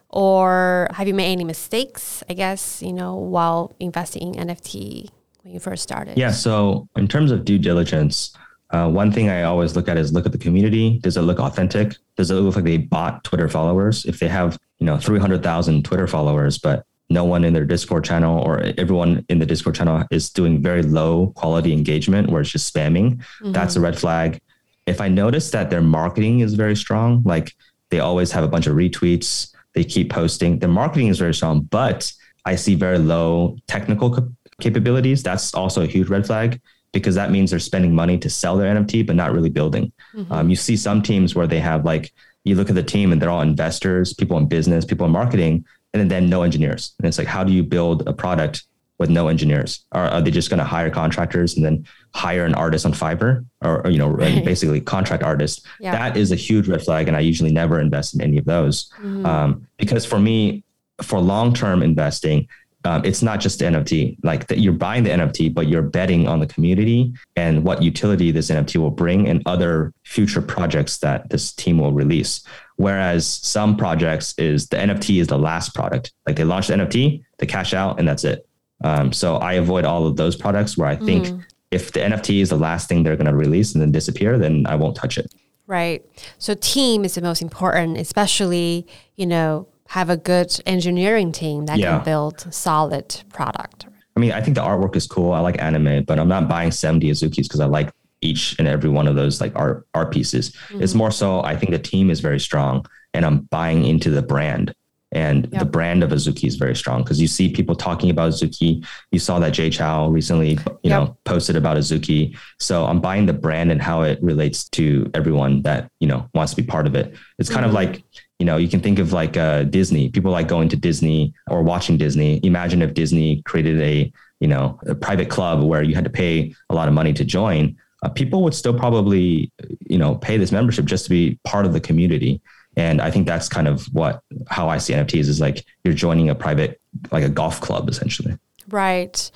Or 0.09 0.89
have 0.91 1.07
you 1.07 1.13
made 1.13 1.31
any 1.31 1.45
mistakes, 1.45 2.21
I 2.29 2.33
guess, 2.33 2.81
you 2.81 2.91
know, 2.91 3.15
while 3.15 3.73
investing 3.79 4.35
in 4.35 4.47
NFT 4.47 5.09
when 5.43 5.53
you 5.53 5.59
first 5.59 5.83
started? 5.83 6.17
Yeah. 6.17 6.31
So 6.31 6.89
in 6.97 7.07
terms 7.07 7.31
of 7.31 7.45
due 7.45 7.57
diligence, 7.57 8.35
uh, 8.71 8.89
one 8.89 9.11
thing 9.11 9.29
I 9.29 9.43
always 9.43 9.75
look 9.75 9.89
at 9.89 9.97
is 9.97 10.13
look 10.13 10.25
at 10.25 10.31
the 10.31 10.37
community. 10.37 10.99
Does 10.99 11.17
it 11.17 11.21
look 11.21 11.39
authentic? 11.39 11.95
Does 12.15 12.31
it 12.31 12.35
look 12.35 12.55
like 12.55 12.63
they 12.63 12.77
bought 12.77 13.23
Twitter 13.23 13.49
followers? 13.49 14.05
If 14.05 14.19
they 14.19 14.27
have, 14.29 14.57
you 14.79 14.85
know, 14.85 14.97
300,000 14.97 15.83
Twitter 15.83 16.07
followers, 16.07 16.57
but 16.57 16.85
no 17.09 17.25
one 17.25 17.43
in 17.43 17.53
their 17.53 17.65
Discord 17.65 18.05
channel 18.05 18.39
or 18.39 18.61
everyone 18.77 19.25
in 19.27 19.39
the 19.39 19.45
Discord 19.45 19.75
channel 19.75 20.03
is 20.11 20.29
doing 20.29 20.61
very 20.61 20.81
low 20.81 21.33
quality 21.35 21.73
engagement 21.73 22.29
where 22.29 22.41
it's 22.41 22.51
just 22.51 22.73
spamming, 22.73 23.17
mm-hmm. 23.17 23.51
that's 23.51 23.75
a 23.75 23.81
red 23.81 23.99
flag. 23.99 24.39
If 24.87 25.01
I 25.01 25.09
notice 25.09 25.51
that 25.51 25.69
their 25.69 25.81
marketing 25.81 26.39
is 26.39 26.53
very 26.53 26.75
strong, 26.75 27.21
like 27.23 27.53
they 27.89 27.99
always 27.99 28.31
have 28.31 28.43
a 28.43 28.47
bunch 28.47 28.67
of 28.67 28.75
retweets, 28.75 29.53
they 29.73 29.83
keep 29.83 30.09
posting. 30.09 30.59
their 30.59 30.69
marketing 30.69 31.07
is 31.07 31.19
very 31.19 31.33
strong, 31.33 31.61
but 31.61 32.11
I 32.45 32.55
see 32.55 32.75
very 32.75 32.97
low 32.97 33.57
technical 33.67 34.33
capabilities. 34.59 35.23
That's 35.23 35.53
also 35.53 35.83
a 35.83 35.87
huge 35.87 36.07
red 36.07 36.25
flag. 36.25 36.61
Because 36.93 37.15
that 37.15 37.31
means 37.31 37.49
they're 37.51 37.59
spending 37.59 37.93
money 37.95 38.17
to 38.17 38.29
sell 38.29 38.57
their 38.57 38.73
NFT, 38.75 39.05
but 39.05 39.15
not 39.15 39.31
really 39.31 39.49
building. 39.49 39.91
Mm-hmm. 40.13 40.31
Um, 40.31 40.49
you 40.49 40.55
see 40.55 40.75
some 40.75 41.01
teams 41.01 41.35
where 41.35 41.47
they 41.47 41.59
have 41.59 41.85
like, 41.85 42.13
you 42.43 42.55
look 42.55 42.69
at 42.69 42.75
the 42.75 42.83
team 42.83 43.11
and 43.11 43.21
they're 43.21 43.29
all 43.29 43.41
investors, 43.41 44.13
people 44.13 44.37
in 44.37 44.47
business, 44.47 44.83
people 44.83 45.05
in 45.05 45.11
marketing, 45.11 45.65
and 45.93 46.09
then 46.09 46.29
no 46.29 46.43
engineers. 46.43 46.93
And 46.99 47.07
it's 47.07 47.17
like, 47.17 47.27
how 47.27 47.43
do 47.43 47.53
you 47.53 47.63
build 47.63 48.07
a 48.07 48.13
product 48.13 48.63
with 48.97 49.09
no 49.09 49.27
engineers? 49.27 49.85
Are, 49.91 50.07
are 50.07 50.21
they 50.21 50.31
just 50.31 50.49
going 50.49 50.59
to 50.59 50.65
hire 50.65 50.89
contractors 50.89 51.55
and 51.55 51.65
then 51.65 51.85
hire 52.13 52.45
an 52.45 52.55
artist 52.55 52.85
on 52.85 52.93
Fiverr 52.93 53.45
or, 53.61 53.85
or 53.85 53.89
you 53.89 53.97
know, 53.97 54.07
right. 54.09 54.43
basically 54.43 54.81
contract 54.81 55.23
artist? 55.23 55.65
Yeah. 55.79 55.91
That 55.91 56.17
is 56.17 56.31
a 56.31 56.35
huge 56.35 56.67
red 56.67 56.81
flag. 56.81 57.07
And 57.07 57.15
I 57.15 57.21
usually 57.21 57.51
never 57.51 57.79
invest 57.79 58.15
in 58.15 58.21
any 58.21 58.37
of 58.37 58.45
those. 58.45 58.89
Mm-hmm. 58.97 59.25
Um, 59.25 59.67
because 59.77 60.05
for 60.05 60.19
me, 60.19 60.63
for 61.01 61.19
long 61.19 61.53
term 61.53 61.81
investing, 61.81 62.47
um, 62.83 63.05
it's 63.05 63.21
not 63.21 63.39
just 63.39 63.59
the 63.59 63.65
NFT. 63.65 64.17
Like 64.23 64.47
that, 64.47 64.59
you're 64.59 64.73
buying 64.73 65.03
the 65.03 65.11
NFT, 65.11 65.53
but 65.53 65.67
you're 65.67 65.81
betting 65.81 66.27
on 66.27 66.39
the 66.39 66.47
community 66.47 67.13
and 67.35 67.63
what 67.63 67.81
utility 67.81 68.31
this 68.31 68.49
NFT 68.49 68.77
will 68.77 68.91
bring 68.91 69.27
and 69.27 69.41
other 69.45 69.93
future 70.03 70.41
projects 70.41 70.97
that 70.99 71.29
this 71.29 71.53
team 71.53 71.77
will 71.77 71.93
release. 71.93 72.43
Whereas 72.77 73.27
some 73.27 73.77
projects 73.77 74.33
is 74.37 74.67
the 74.67 74.77
NFT 74.77 75.21
is 75.21 75.27
the 75.27 75.37
last 75.37 75.75
product. 75.75 76.13
Like 76.25 76.35
they 76.35 76.43
launch 76.43 76.67
the 76.67 76.73
NFT, 76.73 77.23
they 77.37 77.45
cash 77.45 77.73
out, 77.73 77.99
and 77.99 78.07
that's 78.07 78.23
it. 78.23 78.47
Um, 78.83 79.13
so 79.13 79.35
I 79.37 79.53
avoid 79.53 79.85
all 79.85 80.07
of 80.07 80.15
those 80.15 80.35
products 80.35 80.77
where 80.77 80.87
I 80.87 80.95
think 80.95 81.27
mm. 81.27 81.43
if 81.69 81.91
the 81.91 81.99
NFT 81.99 82.41
is 82.41 82.49
the 82.49 82.57
last 82.57 82.89
thing 82.89 83.03
they're 83.03 83.15
going 83.15 83.27
to 83.27 83.35
release 83.35 83.73
and 83.73 83.81
then 83.81 83.91
disappear, 83.91 84.39
then 84.39 84.65
I 84.67 84.75
won't 84.75 84.95
touch 84.95 85.19
it. 85.19 85.31
Right. 85.67 86.03
So 86.39 86.55
team 86.55 87.05
is 87.05 87.15
the 87.15 87.21
most 87.21 87.41
important, 87.41 87.97
especially 87.97 88.87
you 89.15 89.27
know 89.27 89.67
have 89.91 90.09
a 90.09 90.15
good 90.15 90.57
engineering 90.65 91.33
team 91.33 91.65
that 91.65 91.77
yeah. 91.77 91.97
can 91.97 92.05
build 92.05 92.47
solid 92.53 93.23
product. 93.27 93.87
I 94.15 94.21
mean, 94.21 94.31
I 94.31 94.39
think 94.39 94.55
the 94.55 94.61
artwork 94.61 94.95
is 94.95 95.05
cool. 95.05 95.33
I 95.33 95.39
like 95.41 95.61
anime, 95.61 96.05
but 96.05 96.17
I'm 96.17 96.29
not 96.29 96.47
buying 96.47 96.71
70 96.71 97.11
Azukis 97.11 97.43
because 97.43 97.59
I 97.59 97.65
like 97.65 97.91
each 98.21 98.55
and 98.57 98.69
every 98.69 98.89
one 98.89 99.05
of 99.05 99.15
those 99.15 99.41
like 99.41 99.53
art 99.53 99.85
art 99.93 100.13
pieces. 100.13 100.51
Mm-hmm. 100.51 100.83
It's 100.83 100.95
more 100.95 101.11
so 101.11 101.43
I 101.43 101.57
think 101.57 101.73
the 101.73 101.79
team 101.79 102.09
is 102.09 102.21
very 102.21 102.39
strong 102.39 102.85
and 103.13 103.25
I'm 103.25 103.39
buying 103.51 103.83
into 103.83 104.09
the 104.09 104.21
brand. 104.21 104.73
And 105.13 105.49
yep. 105.51 105.59
the 105.59 105.65
brand 105.65 106.03
of 106.03 106.11
Azuki 106.11 106.47
is 106.47 106.55
very 106.55 106.73
strong 106.73 107.03
because 107.03 107.19
you 107.19 107.27
see 107.27 107.51
people 107.51 107.75
talking 107.75 108.09
about 108.09 108.31
Azuki. 108.31 108.85
You 109.11 109.19
saw 109.19 109.39
that 109.39 109.49
Jay 109.51 109.69
Chou 109.69 110.07
recently, 110.09 110.51
you 110.51 110.79
yep. 110.83 110.91
know, 111.01 111.17
posted 111.25 111.57
about 111.57 111.75
Azuki. 111.75 112.37
So 112.59 112.85
I'm 112.85 113.01
buying 113.01 113.25
the 113.25 113.33
brand 113.33 113.73
and 113.73 113.81
how 113.81 114.03
it 114.03 114.23
relates 114.23 114.69
to 114.69 115.11
everyone 115.13 115.63
that, 115.63 115.91
you 115.99 116.07
know, 116.07 116.29
wants 116.33 116.53
to 116.53 116.61
be 116.61 116.65
part 116.65 116.87
of 116.87 116.95
it. 116.95 117.13
It's 117.39 117.49
kind 117.49 117.65
mm-hmm. 117.65 117.69
of 117.69 117.73
like, 117.73 118.03
you 118.41 118.45
know, 118.45 118.57
you 118.57 118.67
can 118.67 118.79
think 118.79 118.97
of 118.97 119.13
like 119.13 119.37
uh, 119.37 119.65
Disney. 119.65 120.09
People 120.09 120.31
like 120.31 120.47
going 120.47 120.67
to 120.69 120.75
Disney 120.75 121.31
or 121.47 121.61
watching 121.61 121.95
Disney. 121.95 122.39
Imagine 122.41 122.81
if 122.81 122.95
Disney 122.95 123.43
created 123.43 123.79
a, 123.79 124.11
you 124.39 124.47
know, 124.47 124.79
a 124.87 124.95
private 124.95 125.29
club 125.29 125.61
where 125.61 125.83
you 125.83 125.93
had 125.93 126.05
to 126.05 126.09
pay 126.09 126.55
a 126.71 126.73
lot 126.73 126.87
of 126.87 126.95
money 126.95 127.13
to 127.13 127.23
join. 127.23 127.77
Uh, 128.01 128.09
people 128.09 128.41
would 128.41 128.55
still 128.55 128.73
probably, 128.73 129.51
you 129.87 129.99
know, 129.99 130.15
pay 130.15 130.37
this 130.37 130.51
membership 130.51 130.85
just 130.85 131.03
to 131.03 131.11
be 131.11 131.37
part 131.43 131.67
of 131.67 131.73
the 131.73 131.79
community. 131.79 132.41
And 132.75 132.99
I 132.99 133.11
think 133.11 133.27
that's 133.27 133.47
kind 133.47 133.67
of 133.67 133.85
what 133.93 134.23
how 134.49 134.69
I 134.69 134.79
see 134.79 134.93
NFTs 134.93 135.27
is 135.27 135.39
like 135.39 135.63
you're 135.83 135.93
joining 135.93 136.31
a 136.31 136.33
private, 136.33 136.81
like 137.11 137.23
a 137.23 137.29
golf 137.29 137.61
club, 137.61 137.89
essentially. 137.89 138.39
Right. 138.69 139.29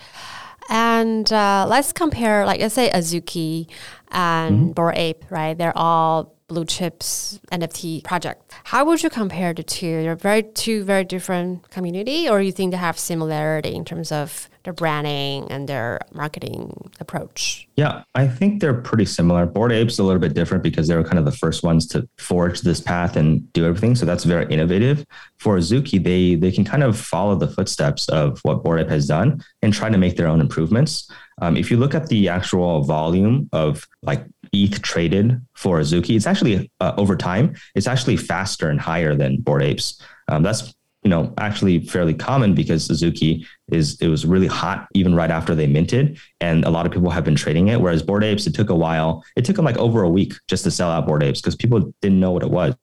And 0.67 1.31
uh, 1.31 1.67
let's 1.69 1.93
compare, 1.93 2.43
like 2.47 2.59
let's 2.59 2.73
say 2.73 2.89
Azuki 2.89 3.67
and 4.09 4.55
mm-hmm. 4.55 4.71
Bored 4.71 4.97
Ape, 4.97 5.25
right? 5.29 5.55
They're 5.55 5.77
all 5.77 6.34
blue 6.47 6.65
chips 6.65 7.39
NFT 7.51 8.03
project. 8.03 8.53
How 8.65 8.85
would 8.85 9.01
you 9.01 9.09
compare 9.09 9.53
the 9.53 9.63
two? 9.63 10.03
They're 10.03 10.15
very 10.15 10.43
two 10.43 10.83
very 10.83 11.03
different 11.03 11.69
community, 11.69 12.29
or 12.29 12.41
you 12.41 12.51
think 12.51 12.71
they 12.71 12.77
have 12.77 12.99
similarity 12.99 13.73
in 13.73 13.85
terms 13.85 14.11
of 14.11 14.49
their 14.65 14.73
branding 14.73 15.49
and 15.49 15.69
their 15.69 15.99
marketing 16.11 16.91
approach? 16.99 17.67
Yeah, 17.77 18.03
I 18.15 18.27
think 18.27 18.59
they're 18.59 18.73
pretty 18.73 19.05
similar. 19.05 19.45
Bored 19.45 19.71
Apes 19.71 19.99
a 19.99 20.03
little 20.03 20.19
bit 20.19 20.33
different 20.33 20.63
because 20.63 20.87
they 20.87 20.95
were 20.95 21.03
kind 21.03 21.19
of 21.19 21.25
the 21.25 21.31
first 21.31 21.63
ones 21.63 21.87
to 21.89 22.07
forge 22.17 22.61
this 22.61 22.81
path 22.81 23.15
and 23.15 23.51
do 23.53 23.65
everything. 23.65 23.95
So 23.95 24.05
that's 24.05 24.23
very 24.25 24.51
innovative. 24.51 25.05
For 25.37 25.57
Azuki, 25.57 26.03
they 26.03 26.35
they 26.35 26.51
can 26.51 26.65
kind 26.65 26.83
of 26.83 26.97
follow 26.97 27.35
the 27.35 27.47
footsteps 27.47 28.09
of 28.09 28.39
what 28.43 28.63
Bored 28.63 28.81
Ape 28.81 28.89
has 28.89 29.07
done 29.07 29.43
and 29.61 29.73
try 29.73 29.89
to 29.89 29.97
make 29.97 30.17
their 30.17 30.27
own 30.27 30.41
improvements. 30.41 31.09
Um, 31.41 31.57
if 31.57 31.69
you 31.69 31.77
look 31.77 31.93
at 31.93 32.07
the 32.07 32.29
actual 32.29 32.83
volume 32.83 33.49
of 33.51 33.85
like 34.01 34.25
ETH 34.63 34.81
traded 34.81 35.41
for 35.53 35.79
Azuki, 35.79 36.15
it's 36.15 36.27
actually 36.27 36.71
uh, 36.79 36.93
over 36.97 37.15
time, 37.15 37.55
it's 37.75 37.87
actually 37.87 38.17
faster 38.17 38.69
and 38.69 38.79
higher 38.79 39.15
than 39.15 39.37
Bored 39.37 39.63
Apes. 39.63 40.01
Um, 40.27 40.43
that's 40.43 40.73
you 41.03 41.09
know 41.09 41.31
actually 41.37 41.79
fairly 41.79 42.15
common 42.15 42.55
because 42.55 42.87
Azuki 42.87 43.45
is 43.71 44.01
it 44.01 44.07
was 44.07 44.25
really 44.25 44.47
hot 44.47 44.87
even 44.95 45.13
right 45.13 45.29
after 45.29 45.53
they 45.53 45.67
minted, 45.67 46.17
and 46.41 46.65
a 46.65 46.69
lot 46.69 46.85
of 46.85 46.91
people 46.91 47.11
have 47.11 47.23
been 47.23 47.35
trading 47.35 47.67
it. 47.67 47.79
Whereas 47.79 48.01
Bored 48.01 48.23
Apes, 48.23 48.47
it 48.47 48.55
took 48.55 48.69
a 48.69 48.75
while. 48.75 49.23
It 49.35 49.45
took 49.45 49.55
them 49.55 49.65
like 49.65 49.77
over 49.77 50.01
a 50.01 50.09
week 50.09 50.33
just 50.47 50.63
to 50.63 50.71
sell 50.71 50.89
out 50.89 51.05
Bored 51.05 51.23
Apes 51.23 51.41
because 51.41 51.55
people 51.55 51.93
didn't 52.01 52.19
know 52.19 52.31
what 52.31 52.43
it 52.43 52.49
was 52.49 52.75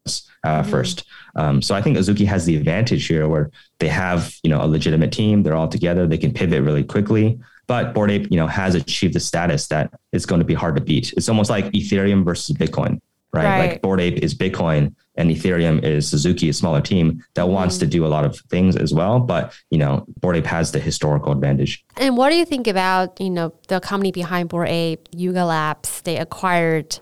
uh, 0.45 0.61
mm-hmm. 0.61 0.71
first. 0.71 1.05
Um, 1.35 1.61
so 1.63 1.75
I 1.75 1.83
think 1.83 1.97
Azuki 1.97 2.27
has 2.27 2.45
the 2.47 2.57
advantage 2.57 3.07
here 3.07 3.29
where 3.29 3.51
they 3.81 3.89
have 3.89 4.33
you 4.43 4.51
know 4.51 4.63
a 4.63 4.67
legitimate 4.67 5.13
team. 5.13 5.43
They're 5.43 5.57
all 5.57 5.69
together. 5.69 6.07
They 6.07 6.19
can 6.19 6.33
pivot 6.33 6.63
really 6.63 6.85
quickly. 6.85 7.41
But 7.73 7.95
Bored 7.95 8.11
Ape, 8.11 8.31
you 8.31 8.37
know, 8.37 8.47
has 8.47 8.75
achieved 8.75 9.15
the 9.15 9.21
status 9.21 9.69
that 9.69 9.95
it's 10.13 10.27
going 10.27 10.41
to 10.41 10.45
be 10.45 10.53
hard 10.53 10.77
to 10.77 10.83
beat. 10.83 11.15
It's 11.15 11.31
almost 11.31 11.49
like 11.49 11.65
Ethereum 11.73 12.23
versus 12.23 12.55
Bitcoin, 12.55 13.01
right? 13.33 13.45
right. 13.47 13.59
Like 13.71 13.81
Bored 13.81 13.99
Ape 13.99 14.19
is 14.19 14.35
Bitcoin 14.35 14.95
and 15.15 15.31
Ethereum 15.31 15.83
is 15.83 16.13
Azuki, 16.13 16.51
a 16.51 16.53
smaller 16.53 16.83
team 16.83 17.25
that 17.33 17.45
mm-hmm. 17.45 17.55
wants 17.55 17.79
to 17.79 17.87
do 17.87 18.05
a 18.05 18.09
lot 18.09 18.27
of 18.27 18.37
things 18.51 18.77
as 18.77 18.93
well. 18.93 19.21
But, 19.21 19.59
you 19.71 19.79
know, 19.79 20.05
Bored 20.21 20.37
Ape 20.37 20.45
has 20.45 20.73
the 20.73 20.81
historical 20.81 21.33
advantage. 21.33 21.83
And 21.97 22.15
what 22.15 22.29
do 22.29 22.37
you 22.37 22.45
think 22.45 22.67
about, 22.67 23.19
you 23.19 23.31
know, 23.31 23.55
the 23.69 23.81
company 23.81 24.13
behind 24.13 24.51
Bored 24.51 24.69
Ape, 24.69 25.09
Yuga 25.11 25.47
Labs? 25.47 26.03
They 26.03 26.19
acquired 26.19 26.99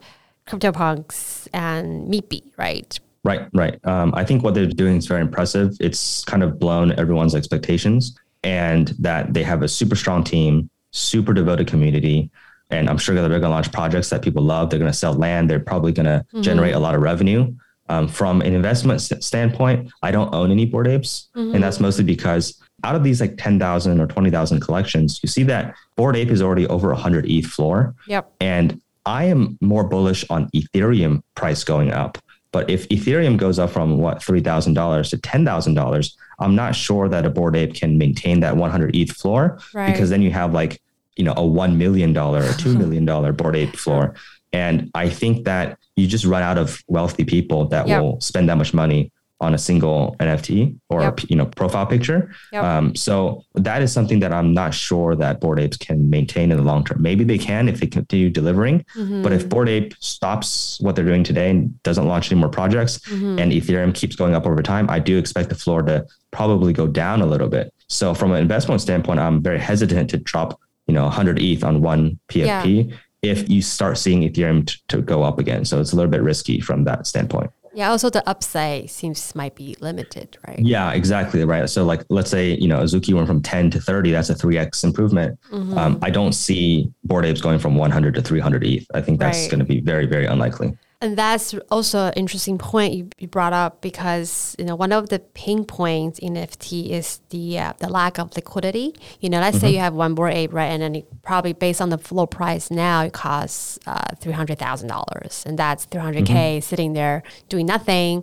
CryptoPunks 0.47 1.49
and 1.53 2.07
Meebits, 2.07 2.45
right? 2.57 2.97
Right, 3.25 3.49
right. 3.55 3.85
Um, 3.85 4.15
I 4.15 4.25
think 4.25 4.45
what 4.45 4.55
they're 4.55 4.67
doing 4.67 4.99
is 4.99 5.09
very 5.09 5.23
impressive. 5.23 5.77
It's 5.81 6.23
kind 6.27 6.45
of 6.45 6.61
blown 6.61 6.93
everyone's 6.93 7.35
expectations 7.35 8.17
and 8.43 8.89
that 8.99 9.35
they 9.35 9.43
have 9.43 9.63
a 9.63 9.69
super 9.69 9.97
strong 9.97 10.25
team, 10.25 10.71
super 10.93 11.33
devoted 11.33 11.67
community. 11.67 12.31
And 12.71 12.89
I'm 12.89 12.99
sure 12.99 13.15
that 13.15 13.23
they're 13.23 13.41
going 13.41 13.43
to 13.43 13.49
launch 13.49 13.73
projects 13.73 14.11
that 14.11 14.23
people 14.23 14.43
love. 14.43 14.71
They're 14.71 14.79
going 14.79 14.91
to 14.91 14.97
sell 14.97 15.13
land. 15.13 15.51
They're 15.51 15.61
probably 15.61 15.93
going 15.93 16.07
to 16.07 16.25
mm-hmm. 16.29 16.43
generate 16.43 16.75
a 16.75 16.79
lot 16.79 16.95
of 16.95 17.03
revenue. 17.03 17.53
Um, 17.89 18.07
from 18.07 18.41
an 18.41 18.55
investment 18.55 19.01
standpoint, 19.01 19.91
I 20.03 20.13
don't 20.13 20.33
own 20.33 20.53
any 20.53 20.65
Bored 20.65 20.87
Apes. 20.87 21.29
Mm-hmm. 21.35 21.57
And 21.57 21.65
that's 21.65 21.81
mostly 21.81 22.05
because 22.05 22.63
out 22.85 22.95
of 22.95 23.03
these 23.03 23.21
like 23.21 23.37
10,000 23.37 24.01
or 24.01 24.07
20,000 24.07 24.61
collections, 24.61 25.19
you 25.23 25.29
see 25.29 25.43
that 25.45 25.75
Bored 25.97 26.17
Ape 26.17 26.31
is 26.31 26.41
already 26.41 26.69
over 26.69 26.89
100 26.91 27.29
ETH 27.29 27.47
floor. 27.47 27.97
Yep. 28.07 28.33
And 28.41 28.81
I 29.07 29.25
am 29.25 29.59
more 29.61 29.85
bullish 29.85 30.25
on 30.31 30.49
Ethereum 30.51 31.23
price 31.35 31.65
going 31.65 31.91
up. 31.91 32.19
But 32.53 32.69
if 32.69 32.89
Ethereum 32.89 33.37
goes 33.37 33.59
up 33.59 33.71
from 33.71 33.99
what 33.99 34.19
$3,000 34.19 35.11
to 35.11 35.17
$10,000, 35.19 36.17
I'm 36.39 36.55
not 36.55 36.75
sure 36.75 37.09
that 37.09 37.25
a 37.25 37.31
Bored 37.31 37.57
Ape 37.57 37.75
can 37.75 37.97
maintain 37.97 38.41
that 38.41 38.57
100 38.57 38.97
ETH 38.97 39.13
floor 39.13 39.59
right. 39.73 39.93
because 39.93 40.11
then 40.11 40.23
you 40.23 40.31
have 40.33 40.53
like, 40.53 40.81
you 41.17 41.25
know, 41.25 41.33
a 41.33 41.43
$1 41.43 41.77
million 41.77 42.17
or 42.17 42.43
$2 42.43 42.77
million 42.77 43.35
Bored 43.35 43.57
Ape 43.57 43.77
floor. 43.77 44.15
And 44.53 44.91
I 44.95 45.09
think 45.09 45.45
that 45.45 45.79
you 45.95 46.07
just 46.07 46.25
run 46.25 46.43
out 46.43 46.59
of 46.59 46.83
wealthy 46.89 47.25
people 47.25 47.67
that 47.67 47.87
yep. 47.87 48.03
will 48.03 48.21
spend 48.21 48.49
that 48.49 48.57
much 48.57 48.75
money 48.75 49.13
on 49.41 49.55
a 49.55 49.59
single 49.59 50.17
NFT 50.21 50.79
or 50.91 51.01
yep. 51.01 51.21
you 51.29 51.37
know 51.37 51.47
profile 51.47 51.87
picture. 51.87 52.33
Yep. 52.53 52.65
Um, 52.65 52.95
so 52.95 53.45
that 53.55 53.83
is 53.83 53.93
something 53.93 54.21
that 54.21 54.33
I'm 54.33 54.53
not 54.53 54.75
sure 54.75 55.17
that 55.17 55.41
Bored 55.41 55.59
Apes 55.59 55.79
can 55.79 56.11
maintain 56.11 56.51
in 56.51 56.59
the 56.59 56.63
long 56.63 56.85
term. 56.85 57.01
Maybe 57.01 57.25
they 57.25 57.39
can 57.39 57.69
if 57.69 57.81
they 57.81 57.87
continue 57.87 58.29
delivering, 58.29 58.85
mm-hmm. 58.95 59.23
but 59.23 59.33
if 59.33 59.49
Bored 59.49 59.69
Ape 59.69 59.95
stops 60.01 60.79
what 60.81 60.95
they're 60.95 61.05
doing 61.05 61.25
today 61.25 61.51
and 61.51 61.83
doesn't 61.83 62.07
launch 62.07 62.31
any 62.31 62.41
more 62.41 62.51
projects, 62.51 62.99
mm-hmm. 62.99 63.39
and 63.39 63.53
Ethereum 63.53 63.95
keeps 63.95 64.15
going 64.15 64.35
up 64.35 64.47
over 64.47 64.63
time, 64.63 64.91
I 64.91 64.99
do 64.99 65.17
expect 65.17 65.49
the 65.49 65.55
floor 65.55 65.83
to 65.83 66.07
probably 66.31 66.73
go 66.73 66.87
down 66.87 67.23
a 67.23 67.27
little 67.27 67.49
bit. 67.49 67.73
So 67.89 68.15
from 68.15 68.33
an 68.33 68.39
investment 68.39 68.81
standpoint, 68.81 69.21
I'm 69.21 69.43
very 69.43 69.59
hesitant 69.59 70.11
to 70.11 70.19
drop 70.19 70.61
you 70.87 70.95
know 70.95 71.05
100 71.05 71.39
ETH 71.39 71.65
on 71.65 71.81
one 71.81 72.19
PFP. 72.29 72.91
Yeah. 72.91 72.97
If 73.23 73.51
you 73.51 73.61
start 73.61 73.99
seeing 73.99 74.23
Ethereum 74.23 74.67
t- 74.67 74.79
to 74.89 75.03
go 75.03 75.23
up 75.23 75.39
again, 75.39 75.67
so 75.67 75.79
it's 75.79 75.93
a 75.93 75.97
little 75.97 76.11
bit 76.11 76.23
risky 76.23 76.59
from 76.59 76.85
that 76.85 77.07
standpoint. 77.07 77.51
Yeah, 77.73 77.91
also 77.91 78.11
the 78.11 78.29
upside 78.29 78.91
seems 78.91 79.35
might 79.35 79.55
be 79.55 79.77
limited, 79.81 80.37
right? 80.47 80.59
Yeah, 80.59 80.93
exactly, 80.93 81.45
right. 81.45 81.69
So 81.69 81.85
like 81.85 82.05
let's 82.09 82.31
say, 82.31 82.55
you 82.55 82.69
know, 82.69 82.81
Azuki 82.81 83.15
went 83.15 83.27
from 83.27 83.43
10 83.43 83.71
to 83.73 83.81
30, 83.81 84.11
that's 84.11 84.31
a 84.31 84.35
3x 84.35 84.83
improvement. 84.85 85.39
Mm-hmm. 85.51 85.79
Um, 85.79 85.99
I 86.03 86.11
don't 86.11 86.33
see 86.33 86.91
Bored 87.05 87.25
Apes 87.25 87.41
going 87.41 87.59
from 87.59 87.77
100 87.77 88.15
to 88.15 88.23
300 88.23 88.65
ETH. 88.65 88.87
I 88.95 89.01
think 89.01 89.21
that's 89.21 89.43
right. 89.43 89.51
going 89.51 89.61
to 89.61 89.65
be 89.65 89.81
very, 89.81 90.07
very 90.07 90.27
unlikely. 90.27 90.77
And 91.03 91.17
that's 91.17 91.55
also 91.71 92.09
an 92.09 92.13
interesting 92.15 92.59
point 92.59 92.93
you, 92.93 93.09
you, 93.17 93.27
brought 93.27 93.55
up 93.55 93.81
because 93.81 94.55
you 94.59 94.67
know 94.67 94.77
one 94.77 94.93
of 94.93 95.09
the 95.09 95.19
pain 95.19 95.65
points 95.65 96.19
in 96.19 96.35
NFT 96.35 96.91
is 96.91 97.21
the 97.31 97.59
uh, 97.59 97.73
the 97.79 97.89
lack 97.89 98.19
of 98.19 98.37
liquidity. 98.37 98.95
You 99.21 99.31
know, 99.31 99.41
let's 99.41 99.57
mm-hmm. 99.57 99.67
say 99.67 99.73
you 99.73 99.79
have 99.79 99.95
one 99.95 100.15
Bored 100.15 100.35
Ape, 100.35 100.53
right, 100.53 100.67
and 100.67 100.83
then 100.83 100.97
it 100.97 101.23
probably 101.23 101.55
based 101.55 101.81
on 101.81 101.89
the 101.89 101.97
floor 101.97 102.27
price 102.27 102.71
now, 102.71 103.03
it 103.05 103.15
costs 103.15 103.79
uh, 103.87 104.15
three 104.21 104.35
hundred 104.35 104.59
thousand 104.59 104.89
dollars, 104.89 105.43
and 105.47 105.59
that's 105.59 105.87
three 105.87 106.03
hundred 106.03 106.27
k 106.27 106.59
mm-hmm. 106.59 106.69
sitting 106.69 106.93
there 106.93 107.23
doing 107.49 107.65
nothing, 107.65 108.23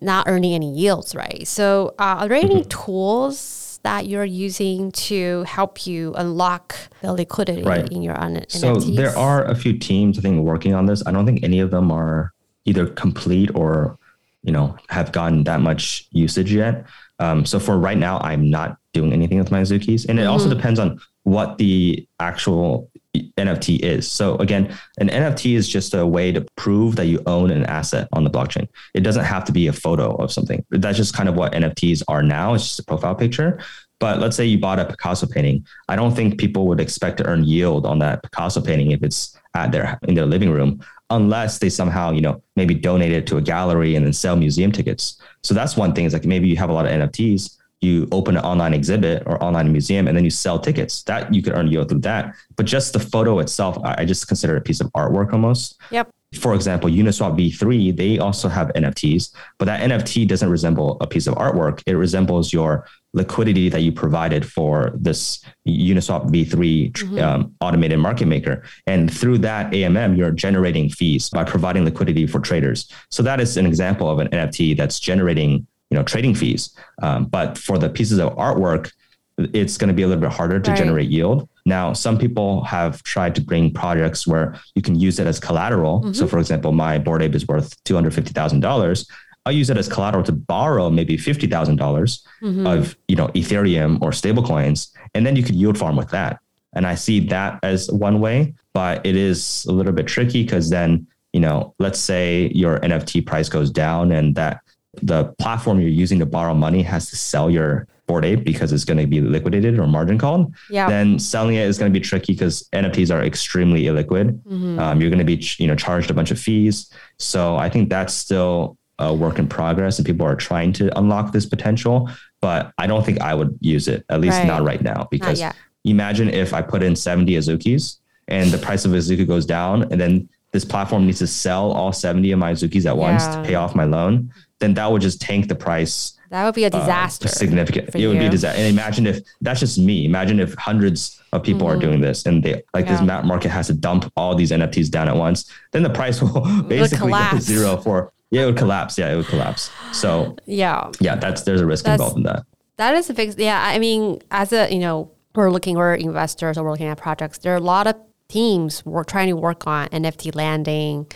not 0.00 0.28
earning 0.28 0.54
any 0.54 0.72
yields, 0.72 1.16
right? 1.16 1.44
So, 1.48 1.96
uh, 1.98 2.18
are 2.20 2.28
there 2.28 2.38
any 2.38 2.60
mm-hmm. 2.60 2.68
tools 2.68 3.61
that 3.82 4.06
you're 4.06 4.24
using 4.24 4.92
to 4.92 5.42
help 5.44 5.86
you 5.86 6.14
unlock 6.14 6.76
the 7.00 7.12
liquidity 7.12 7.62
right. 7.62 7.90
in 7.90 8.02
your 8.02 8.18
un- 8.20 8.44
so 8.48 8.76
NFTs? 8.76 8.96
there 8.96 9.16
are 9.16 9.44
a 9.44 9.54
few 9.54 9.78
teams 9.78 10.18
I 10.18 10.22
think 10.22 10.42
working 10.42 10.74
on 10.74 10.86
this. 10.86 11.02
I 11.06 11.12
don't 11.12 11.26
think 11.26 11.42
any 11.42 11.60
of 11.60 11.70
them 11.70 11.90
are 11.90 12.32
either 12.64 12.86
complete 12.86 13.50
or 13.54 13.98
you 14.42 14.52
know 14.52 14.76
have 14.88 15.12
gotten 15.12 15.44
that 15.44 15.60
much 15.60 16.06
usage 16.10 16.52
yet. 16.52 16.86
Um, 17.18 17.44
so 17.46 17.60
for 17.60 17.78
right 17.78 17.98
now, 17.98 18.18
I'm 18.18 18.50
not 18.50 18.78
doing 18.92 19.12
anything 19.12 19.38
with 19.38 19.50
my 19.50 19.62
Azukis, 19.62 20.08
and 20.08 20.18
it 20.18 20.22
mm-hmm. 20.22 20.30
also 20.30 20.48
depends 20.48 20.78
on 20.78 21.00
what 21.24 21.58
the 21.58 22.06
actual 22.18 22.90
NFT 23.14 23.80
is. 23.80 24.10
So 24.10 24.36
again, 24.36 24.74
an 24.98 25.08
NFT 25.08 25.54
is 25.54 25.68
just 25.68 25.94
a 25.94 26.06
way 26.06 26.32
to 26.32 26.46
prove 26.56 26.96
that 26.96 27.06
you 27.06 27.22
own 27.26 27.50
an 27.50 27.64
asset 27.64 28.08
on 28.12 28.24
the 28.24 28.30
blockchain. 28.30 28.68
It 28.94 29.00
doesn't 29.00 29.24
have 29.24 29.44
to 29.44 29.52
be 29.52 29.66
a 29.66 29.72
photo 29.72 30.14
of 30.16 30.32
something. 30.32 30.64
That's 30.70 30.96
just 30.96 31.14
kind 31.14 31.28
of 31.28 31.34
what 31.34 31.52
NFTs 31.52 32.02
are 32.08 32.22
now. 32.22 32.54
It's 32.54 32.64
just 32.64 32.78
a 32.80 32.84
profile 32.84 33.14
picture. 33.14 33.60
But 34.00 34.18
let's 34.18 34.36
say 34.36 34.46
you 34.46 34.58
bought 34.58 34.80
a 34.80 34.84
Picasso 34.84 35.26
painting. 35.26 35.64
I 35.88 35.94
don't 35.94 36.14
think 36.14 36.38
people 36.38 36.66
would 36.66 36.80
expect 36.80 37.18
to 37.18 37.26
earn 37.26 37.44
yield 37.44 37.86
on 37.86 38.00
that 38.00 38.22
Picasso 38.22 38.60
painting 38.60 38.90
if 38.90 39.02
it's 39.02 39.38
at 39.54 39.70
their 39.70 39.98
in 40.08 40.14
their 40.14 40.26
living 40.26 40.50
room, 40.50 40.82
unless 41.10 41.58
they 41.58 41.68
somehow, 41.68 42.10
you 42.10 42.20
know, 42.20 42.42
maybe 42.56 42.74
donate 42.74 43.12
it 43.12 43.28
to 43.28 43.36
a 43.36 43.42
gallery 43.42 43.94
and 43.94 44.04
then 44.04 44.12
sell 44.12 44.34
museum 44.34 44.72
tickets. 44.72 45.20
So 45.44 45.54
that's 45.54 45.76
one 45.76 45.92
thing. 45.92 46.04
Is 46.04 46.14
like 46.14 46.24
maybe 46.24 46.48
you 46.48 46.56
have 46.56 46.70
a 46.70 46.72
lot 46.72 46.86
of 46.86 46.90
NFTs 46.90 47.58
you 47.82 48.08
open 48.12 48.36
an 48.36 48.44
online 48.44 48.74
exhibit 48.74 49.24
or 49.26 49.42
online 49.42 49.72
museum 49.72 50.06
and 50.06 50.16
then 50.16 50.24
you 50.24 50.30
sell 50.30 50.58
tickets. 50.58 51.02
That 51.02 51.34
you 51.34 51.42
could 51.42 51.52
earn 51.52 51.66
yield 51.66 51.88
through 51.88 52.00
that. 52.00 52.34
But 52.56 52.66
just 52.66 52.92
the 52.92 53.00
photo 53.00 53.40
itself 53.40 53.78
i 53.82 54.04
just 54.04 54.28
consider 54.28 54.56
it 54.56 54.58
a 54.58 54.62
piece 54.62 54.80
of 54.80 54.90
artwork 54.92 55.32
almost. 55.32 55.80
Yep. 55.90 56.10
For 56.34 56.54
example 56.54 56.88
uniswap 56.88 57.36
v3 57.36 57.94
they 57.94 58.18
also 58.18 58.48
have 58.48 58.68
nfts 58.68 59.34
but 59.58 59.66
that 59.66 59.80
nft 59.80 60.26
doesn't 60.28 60.48
resemble 60.48 60.96
a 61.00 61.06
piece 61.06 61.26
of 61.26 61.34
artwork. 61.34 61.82
It 61.86 61.94
resembles 61.94 62.52
your 62.52 62.86
liquidity 63.14 63.68
that 63.68 63.80
you 63.80 63.92
provided 63.92 64.46
for 64.46 64.92
this 64.94 65.44
uniswap 65.68 66.30
v3 66.30 66.92
mm-hmm. 66.92 67.18
um, 67.18 67.54
automated 67.60 67.98
market 67.98 68.26
maker. 68.26 68.62
And 68.86 69.12
through 69.12 69.38
that 69.38 69.72
amm 69.72 70.16
you're 70.16 70.30
generating 70.30 70.88
fees 70.88 71.28
by 71.28 71.44
providing 71.44 71.84
liquidity 71.84 72.26
for 72.26 72.40
traders. 72.40 72.90
So 73.10 73.22
that 73.24 73.40
is 73.40 73.56
an 73.56 73.66
example 73.66 74.08
of 74.08 74.20
an 74.20 74.28
nft 74.28 74.76
that's 74.76 75.00
generating 75.00 75.66
you 75.92 75.98
know 75.98 76.02
trading 76.02 76.34
fees. 76.34 76.74
Um, 77.02 77.26
but 77.26 77.58
for 77.58 77.76
the 77.76 77.90
pieces 77.90 78.18
of 78.18 78.34
artwork, 78.36 78.90
it's 79.36 79.76
going 79.76 79.88
to 79.88 79.94
be 79.94 80.02
a 80.02 80.08
little 80.08 80.22
bit 80.22 80.32
harder 80.32 80.58
to 80.58 80.70
right. 80.70 80.78
generate 80.78 81.10
yield. 81.10 81.48
Now, 81.66 81.92
some 81.92 82.16
people 82.18 82.64
have 82.64 83.02
tried 83.02 83.34
to 83.34 83.42
bring 83.42 83.72
projects 83.72 84.26
where 84.26 84.58
you 84.74 84.80
can 84.80 84.98
use 84.98 85.18
it 85.18 85.26
as 85.26 85.38
collateral. 85.38 86.00
Mm-hmm. 86.00 86.14
So, 86.14 86.26
for 86.26 86.38
example, 86.38 86.72
my 86.72 86.98
Bored 86.98 87.22
Ape 87.22 87.34
is 87.34 87.46
worth 87.46 87.76
two 87.84 87.94
hundred 87.94 88.14
fifty 88.14 88.32
thousand 88.32 88.60
dollars. 88.60 89.06
I'll 89.44 89.52
use 89.52 89.68
it 89.68 89.76
as 89.76 89.86
collateral 89.88 90.24
to 90.24 90.32
borrow 90.32 90.88
maybe 90.88 91.18
fifty 91.18 91.46
thousand 91.46 91.76
mm-hmm. 91.76 91.84
dollars 91.84 92.26
of 92.66 92.96
you 93.06 93.16
know 93.16 93.28
Ethereum 93.28 94.00
or 94.00 94.12
stablecoins, 94.12 94.92
and 95.14 95.26
then 95.26 95.36
you 95.36 95.42
could 95.42 95.56
yield 95.56 95.76
farm 95.76 95.96
with 95.96 96.08
that. 96.10 96.40
And 96.74 96.86
I 96.86 96.94
see 96.94 97.20
that 97.26 97.60
as 97.62 97.90
one 97.90 98.18
way, 98.18 98.54
but 98.72 99.04
it 99.04 99.14
is 99.14 99.66
a 99.68 99.72
little 99.72 99.92
bit 99.92 100.06
tricky 100.06 100.42
because 100.42 100.70
then 100.70 101.06
you 101.32 101.40
know, 101.40 101.74
let's 101.78 101.98
say 101.98 102.50
your 102.54 102.78
NFT 102.80 103.26
price 103.26 103.48
goes 103.48 103.70
down 103.70 104.12
and 104.12 104.34
that 104.34 104.60
the 105.00 105.24
platform 105.38 105.80
you're 105.80 105.88
using 105.88 106.18
to 106.18 106.26
borrow 106.26 106.54
money 106.54 106.82
has 106.82 107.08
to 107.10 107.16
sell 107.16 107.50
your 107.50 107.86
Bored 108.06 108.24
Ape 108.24 108.44
because 108.44 108.72
it's 108.72 108.84
going 108.84 108.98
to 108.98 109.06
be 109.06 109.20
liquidated 109.20 109.78
or 109.78 109.86
margin 109.86 110.18
called, 110.18 110.54
yeah. 110.68 110.88
then 110.88 111.18
selling 111.18 111.54
it 111.54 111.66
is 111.66 111.78
going 111.78 111.92
to 111.92 111.98
be 111.98 112.04
tricky 112.04 112.32
because 112.32 112.68
NFTs 112.72 113.14
are 113.14 113.22
extremely 113.22 113.84
illiquid. 113.84 114.38
Mm-hmm. 114.42 114.78
Um, 114.78 115.00
you're 115.00 115.08
going 115.08 115.18
to 115.18 115.24
be 115.24 115.42
you 115.58 115.66
know 115.66 115.74
charged 115.74 116.10
a 116.10 116.14
bunch 116.14 116.30
of 116.30 116.38
fees. 116.38 116.92
So 117.18 117.56
I 117.56 117.68
think 117.70 117.88
that's 117.88 118.12
still 118.12 118.76
a 118.98 119.14
work 119.14 119.38
in 119.38 119.48
progress, 119.48 119.98
and 119.98 120.04
people 120.04 120.26
are 120.26 120.36
trying 120.36 120.72
to 120.74 120.96
unlock 120.98 121.32
this 121.32 121.46
potential. 121.46 122.10
But 122.40 122.72
I 122.76 122.86
don't 122.86 123.06
think 123.06 123.20
I 123.20 123.34
would 123.34 123.56
use 123.60 123.88
it, 123.88 124.04
at 124.10 124.20
least 124.20 124.36
right. 124.36 124.46
not 124.46 124.62
right 124.62 124.82
now, 124.82 125.08
because 125.10 125.42
imagine 125.84 126.28
if 126.28 126.52
I 126.52 126.60
put 126.60 126.82
in 126.82 126.96
70 126.96 127.32
Azukis 127.32 127.98
and 128.28 128.50
the 128.50 128.58
price 128.58 128.84
of 128.84 128.92
Azuki 128.92 129.26
goes 129.26 129.46
down, 129.46 129.84
and 129.92 130.00
then 130.00 130.28
this 130.52 130.64
platform 130.64 131.06
needs 131.06 131.18
to 131.20 131.26
sell 131.26 131.72
all 131.72 131.92
70 131.92 132.32
of 132.32 132.38
my 132.38 132.52
Azukis 132.52 132.84
at 132.84 132.84
yeah. 132.84 132.92
once 132.92 133.26
to 133.28 133.42
pay 133.42 133.54
off 133.54 133.74
my 133.74 133.84
loan 133.84 134.30
then 134.62 134.74
that 134.74 134.90
would 134.90 135.02
just 135.02 135.20
tank 135.20 135.48
the 135.48 135.54
price. 135.54 136.16
That 136.30 136.44
would 136.46 136.54
be 136.54 136.64
a 136.64 136.68
uh, 136.68 136.70
disaster. 136.70 137.28
Uh, 137.28 137.32
significant. 137.32 137.94
It 137.94 138.06
would 138.06 138.18
be 138.18 138.26
a 138.26 138.30
disaster. 138.30 138.58
And 138.58 138.68
imagine 138.68 139.06
if 139.06 139.20
that's 139.42 139.60
just 139.60 139.78
me. 139.78 140.06
Imagine 140.06 140.40
if 140.40 140.54
hundreds 140.54 141.20
of 141.32 141.42
people 141.42 141.66
mm-hmm. 141.66 141.76
are 141.76 141.80
doing 141.80 142.00
this 142.00 142.24
and 142.24 142.42
they 142.42 142.62
like 142.72 142.86
yeah. 142.86 142.92
this 142.92 143.02
map 143.02 143.24
market 143.24 143.50
has 143.50 143.66
to 143.66 143.74
dump 143.74 144.10
all 144.16 144.34
these 144.34 144.50
NFTs 144.50 144.90
down 144.90 145.08
at 145.08 145.16
once. 145.16 145.50
Then 145.72 145.82
the 145.82 145.90
price 145.90 146.22
will 146.22 146.62
basically 146.62 147.10
go 147.10 147.30
to 147.30 147.40
zero 147.40 147.76
for 147.76 148.12
yeah, 148.30 148.44
it 148.44 148.46
would 148.46 148.56
collapse. 148.56 148.96
Yeah, 148.96 149.12
it 149.12 149.16
would 149.16 149.26
collapse. 149.26 149.70
So 149.92 150.36
yeah, 150.46 150.90
yeah, 151.00 151.16
that's 151.16 151.42
there's 151.42 151.60
a 151.60 151.66
risk 151.66 151.84
that's, 151.84 152.00
involved 152.00 152.16
in 152.16 152.22
that. 152.22 152.46
That 152.78 152.94
is 152.94 153.10
a 153.10 153.14
big 153.14 153.38
yeah. 153.38 153.62
I 153.62 153.78
mean, 153.78 154.20
as 154.30 154.54
a 154.54 154.72
you 154.72 154.78
know, 154.78 155.10
we're 155.34 155.50
looking, 155.50 155.76
we're 155.76 155.94
investors, 155.94 156.56
or 156.56 156.64
we're 156.64 156.70
looking 156.70 156.86
at 156.86 156.96
projects. 156.96 157.38
There 157.38 157.52
are 157.52 157.58
a 157.58 157.60
lot 157.60 157.86
of 157.86 157.96
teams 158.28 158.86
we're 158.86 159.04
trying 159.04 159.28
to 159.28 159.36
work 159.36 159.66
on 159.66 159.88
NFT 159.88 160.34
lending 160.34 161.06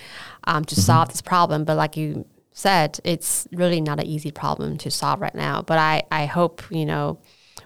um, 0.44 0.66
to 0.66 0.74
mm-hmm. 0.74 0.82
solve 0.82 1.08
this 1.08 1.22
problem. 1.22 1.64
But 1.64 1.78
like 1.78 1.96
you 1.96 2.26
said, 2.56 2.98
it's 3.04 3.46
really 3.52 3.82
not 3.82 4.00
an 4.00 4.06
easy 4.06 4.30
problem 4.30 4.78
to 4.78 4.90
solve 4.90 5.20
right 5.20 5.34
now. 5.34 5.60
But 5.60 5.78
I, 5.78 6.02
I 6.10 6.24
hope, 6.24 6.62
you 6.70 6.86
know, 6.86 7.18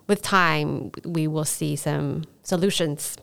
with 0.09 0.21
time, 0.21 0.91
we 1.05 1.29
will 1.29 1.45
see 1.45 1.77
some 1.77 2.25
solutions. 2.43 3.17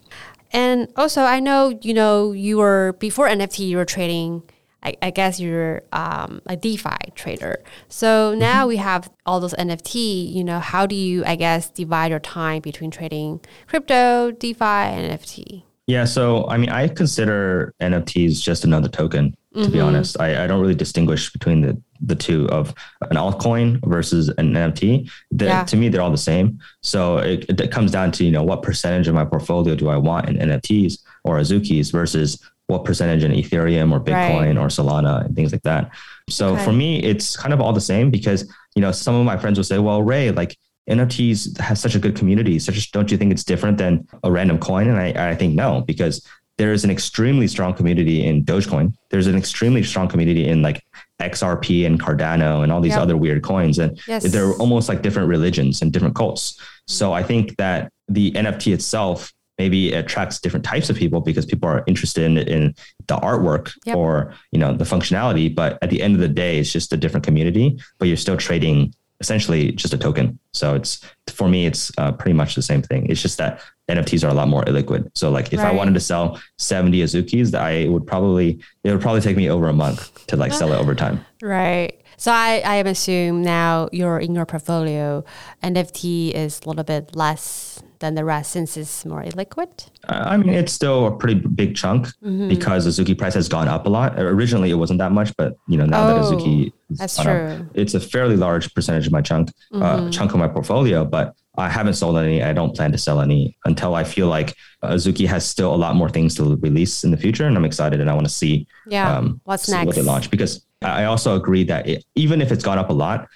And 0.50 0.90
also, 0.96 1.22
I 1.22 1.40
know, 1.40 1.78
you 1.82 1.92
know, 1.92 2.32
you 2.32 2.56
were, 2.56 2.94
before 2.98 3.28
NFT, 3.28 3.68
you 3.68 3.76
were 3.76 3.84
trading, 3.84 4.42
I, 4.82 4.96
I 5.02 5.10
guess 5.10 5.38
you're 5.38 5.82
um, 5.92 6.40
a 6.46 6.56
DeFi 6.56 7.12
trader. 7.14 7.62
So 7.88 8.30
mm-hmm. 8.30 8.40
now 8.40 8.66
we 8.66 8.78
have 8.78 9.10
all 9.26 9.38
those 9.38 9.52
NFT, 9.52 10.32
you 10.32 10.44
know, 10.44 10.60
how 10.60 10.86
do 10.86 10.96
you, 10.96 11.22
I 11.26 11.36
guess, 11.36 11.68
divide 11.68 12.10
your 12.12 12.20
time 12.20 12.62
between 12.62 12.90
trading 12.90 13.40
crypto, 13.66 14.30
DeFi, 14.30 14.64
and 14.64 15.20
NFT? 15.20 15.64
Yeah, 15.86 16.04
so 16.04 16.46
I 16.48 16.56
mean, 16.56 16.70
I 16.70 16.88
consider 16.88 17.74
NFTs 17.80 18.42
just 18.42 18.64
another 18.64 18.88
token 18.88 19.34
to 19.58 19.64
mm-hmm. 19.64 19.72
be 19.72 19.80
honest. 19.80 20.20
I, 20.20 20.44
I 20.44 20.46
don't 20.46 20.60
really 20.60 20.74
distinguish 20.74 21.32
between 21.32 21.60
the, 21.60 21.82
the 22.00 22.14
two 22.14 22.48
of 22.50 22.72
an 23.10 23.16
altcoin 23.16 23.84
versus 23.86 24.28
an 24.30 24.52
NFT. 24.52 25.10
The, 25.32 25.44
yeah. 25.46 25.64
To 25.64 25.76
me, 25.76 25.88
they're 25.88 26.00
all 26.00 26.10
the 26.10 26.16
same. 26.16 26.60
So 26.82 27.18
it, 27.18 27.60
it 27.60 27.72
comes 27.72 27.90
down 27.90 28.12
to, 28.12 28.24
you 28.24 28.30
know, 28.30 28.44
what 28.44 28.62
percentage 28.62 29.08
of 29.08 29.14
my 29.14 29.24
portfolio 29.24 29.74
do 29.74 29.88
I 29.88 29.96
want 29.96 30.28
in 30.28 30.36
NFTs 30.36 31.00
or 31.24 31.38
Azukis 31.38 31.90
versus 31.90 32.40
what 32.68 32.84
percentage 32.84 33.24
in 33.24 33.32
Ethereum 33.32 33.92
or 33.92 33.98
Bitcoin 33.98 34.56
right. 34.56 34.58
or 34.58 34.68
Solana 34.68 35.24
and 35.24 35.34
things 35.34 35.52
like 35.52 35.62
that. 35.62 35.90
So 36.28 36.54
okay. 36.54 36.64
for 36.64 36.72
me, 36.72 37.02
it's 37.02 37.36
kind 37.36 37.52
of 37.52 37.60
all 37.60 37.72
the 37.72 37.80
same 37.80 38.10
because, 38.10 38.52
you 38.76 38.82
know, 38.82 38.92
some 38.92 39.14
of 39.14 39.24
my 39.24 39.36
friends 39.36 39.58
will 39.58 39.64
say, 39.64 39.78
well, 39.78 40.02
Ray, 40.02 40.30
like 40.30 40.56
NFTs 40.88 41.58
has 41.58 41.80
such 41.80 41.94
a 41.94 41.98
good 41.98 42.16
community. 42.16 42.58
Such 42.58 42.92
don't 42.92 43.10
you 43.10 43.18
think 43.18 43.32
it's 43.32 43.44
different 43.44 43.78
than 43.78 44.06
a 44.22 44.30
random 44.30 44.58
coin? 44.58 44.88
And 44.88 44.98
I, 44.98 45.30
I 45.30 45.34
think 45.34 45.54
no, 45.54 45.82
because 45.82 46.26
there 46.58 46.72
is 46.72 46.84
an 46.84 46.90
extremely 46.90 47.46
strong 47.46 47.72
community 47.72 48.26
in 48.26 48.44
Dogecoin. 48.44 48.92
There's 49.10 49.28
an 49.28 49.36
extremely 49.36 49.82
strong 49.84 50.08
community 50.08 50.46
in 50.46 50.60
like 50.60 50.84
XRP 51.20 51.86
and 51.86 52.00
Cardano 52.00 52.62
and 52.62 52.72
all 52.72 52.80
these 52.80 52.92
yep. 52.92 53.00
other 53.00 53.16
weird 53.16 53.42
coins. 53.42 53.78
And 53.78 53.98
yes. 54.06 54.24
they're 54.24 54.52
almost 54.54 54.88
like 54.88 55.00
different 55.00 55.28
religions 55.28 55.80
and 55.80 55.92
different 55.92 56.16
cults. 56.16 56.60
So 56.86 57.12
I 57.12 57.22
think 57.22 57.56
that 57.56 57.92
the 58.08 58.32
NFT 58.32 58.74
itself 58.74 59.32
maybe 59.56 59.92
attracts 59.92 60.40
different 60.40 60.64
types 60.64 60.90
of 60.90 60.96
people 60.96 61.20
because 61.20 61.46
people 61.46 61.68
are 61.68 61.84
interested 61.86 62.24
in, 62.24 62.38
in 62.38 62.74
the 63.06 63.16
artwork 63.16 63.72
yep. 63.84 63.96
or 63.96 64.34
you 64.52 64.58
know 64.58 64.74
the 64.74 64.84
functionality. 64.84 65.52
But 65.54 65.78
at 65.80 65.90
the 65.90 66.02
end 66.02 66.14
of 66.14 66.20
the 66.20 66.28
day, 66.28 66.58
it's 66.58 66.72
just 66.72 66.92
a 66.92 66.96
different 66.96 67.24
community. 67.24 67.78
But 67.98 68.08
you're 68.08 68.16
still 68.16 68.36
trading 68.36 68.94
essentially 69.20 69.72
just 69.72 69.94
a 69.94 69.98
token. 69.98 70.38
So 70.52 70.74
it's 70.74 71.04
for 71.28 71.48
me, 71.48 71.66
it's 71.66 71.92
uh, 71.98 72.12
pretty 72.12 72.34
much 72.34 72.54
the 72.54 72.62
same 72.62 72.82
thing. 72.82 73.06
It's 73.10 73.22
just 73.22 73.38
that 73.38 73.60
NFTs 73.88 74.24
are 74.24 74.30
a 74.30 74.34
lot 74.34 74.48
more 74.48 74.64
illiquid. 74.64 75.10
So 75.14 75.30
like 75.30 75.52
if 75.52 75.60
right. 75.60 75.68
I 75.68 75.72
wanted 75.72 75.94
to 75.94 76.00
sell 76.00 76.40
70 76.58 77.02
Azukis, 77.02 77.50
that 77.52 77.62
I 77.62 77.88
would 77.88 78.06
probably 78.06 78.60
it 78.84 78.92
would 78.92 79.00
probably 79.00 79.20
take 79.20 79.36
me 79.36 79.48
over 79.48 79.68
a 79.68 79.72
month 79.72 80.26
to 80.26 80.36
like 80.36 80.52
sell 80.52 80.72
it 80.72 80.76
over 80.76 80.94
time. 80.94 81.24
Right. 81.40 82.02
So 82.16 82.32
I, 82.32 82.62
I 82.64 82.76
assume 82.78 83.42
now 83.42 83.88
you're 83.92 84.18
in 84.18 84.34
your 84.34 84.44
portfolio, 84.44 85.24
NFT 85.62 86.32
is 86.32 86.60
a 86.64 86.68
little 86.68 86.82
bit 86.82 87.14
less 87.14 87.80
than 88.00 88.14
the 88.14 88.24
rest 88.24 88.52
since 88.52 88.76
it's 88.76 89.04
more 89.04 89.22
illiquid? 89.22 89.88
I 90.08 90.36
mean, 90.36 90.50
it's 90.50 90.72
still 90.72 91.06
a 91.06 91.16
pretty 91.16 91.40
big 91.40 91.76
chunk 91.76 92.06
mm-hmm. 92.06 92.48
because 92.48 92.86
Azuki 92.86 93.16
price 93.16 93.34
has 93.34 93.48
gone 93.48 93.68
up 93.68 93.86
a 93.86 93.88
lot. 93.88 94.18
Originally, 94.18 94.70
it 94.70 94.74
wasn't 94.74 94.98
that 94.98 95.12
much, 95.12 95.34
but 95.36 95.56
you 95.66 95.76
know 95.76 95.86
now 95.86 96.08
oh, 96.08 96.14
that 96.14 96.24
Azuki, 96.24 96.72
that's 96.90 97.20
true. 97.20 97.32
Up, 97.32 97.66
it's 97.74 97.94
a 97.94 98.00
fairly 98.00 98.36
large 98.36 98.72
percentage 98.74 99.06
of 99.06 99.12
my 99.12 99.20
chunk, 99.20 99.50
uh, 99.72 99.76
mm-hmm. 99.76 100.06
uh, 100.06 100.10
chunk 100.10 100.32
of 100.32 100.38
my 100.38 100.48
portfolio. 100.48 101.04
But 101.04 101.34
I 101.58 101.68
haven't 101.68 101.94
sold 101.94 102.16
any. 102.16 102.42
I 102.42 102.52
don't 102.52 102.74
plan 102.74 102.92
to 102.92 102.98
sell 102.98 103.20
any 103.20 103.56
until 103.64 103.94
I 103.94 104.04
feel 104.04 104.28
like 104.28 104.54
Azuki 104.82 105.26
has 105.26 105.46
still 105.46 105.74
a 105.74 105.76
lot 105.76 105.96
more 105.96 106.08
things 106.08 106.34
to 106.36 106.56
release 106.56 107.04
in 107.04 107.10
the 107.10 107.16
future, 107.16 107.46
and 107.46 107.56
I'm 107.56 107.64
excited 107.64 108.00
and 108.00 108.08
I 108.08 108.14
want 108.14 108.26
to 108.26 108.32
see. 108.32 108.66
Yeah, 108.86 109.16
um, 109.16 109.40
what's 109.44 109.64
see 109.64 109.72
next? 109.72 109.86
What 109.86 109.96
they 109.96 110.02
launch 110.02 110.30
because 110.30 110.64
I 110.82 111.04
also 111.04 111.36
agree 111.36 111.64
that 111.64 111.88
it, 111.88 112.04
even 112.14 112.40
if 112.40 112.52
it's 112.52 112.64
gone 112.64 112.78
up 112.78 112.90
a 112.90 112.92
lot, 112.94 113.28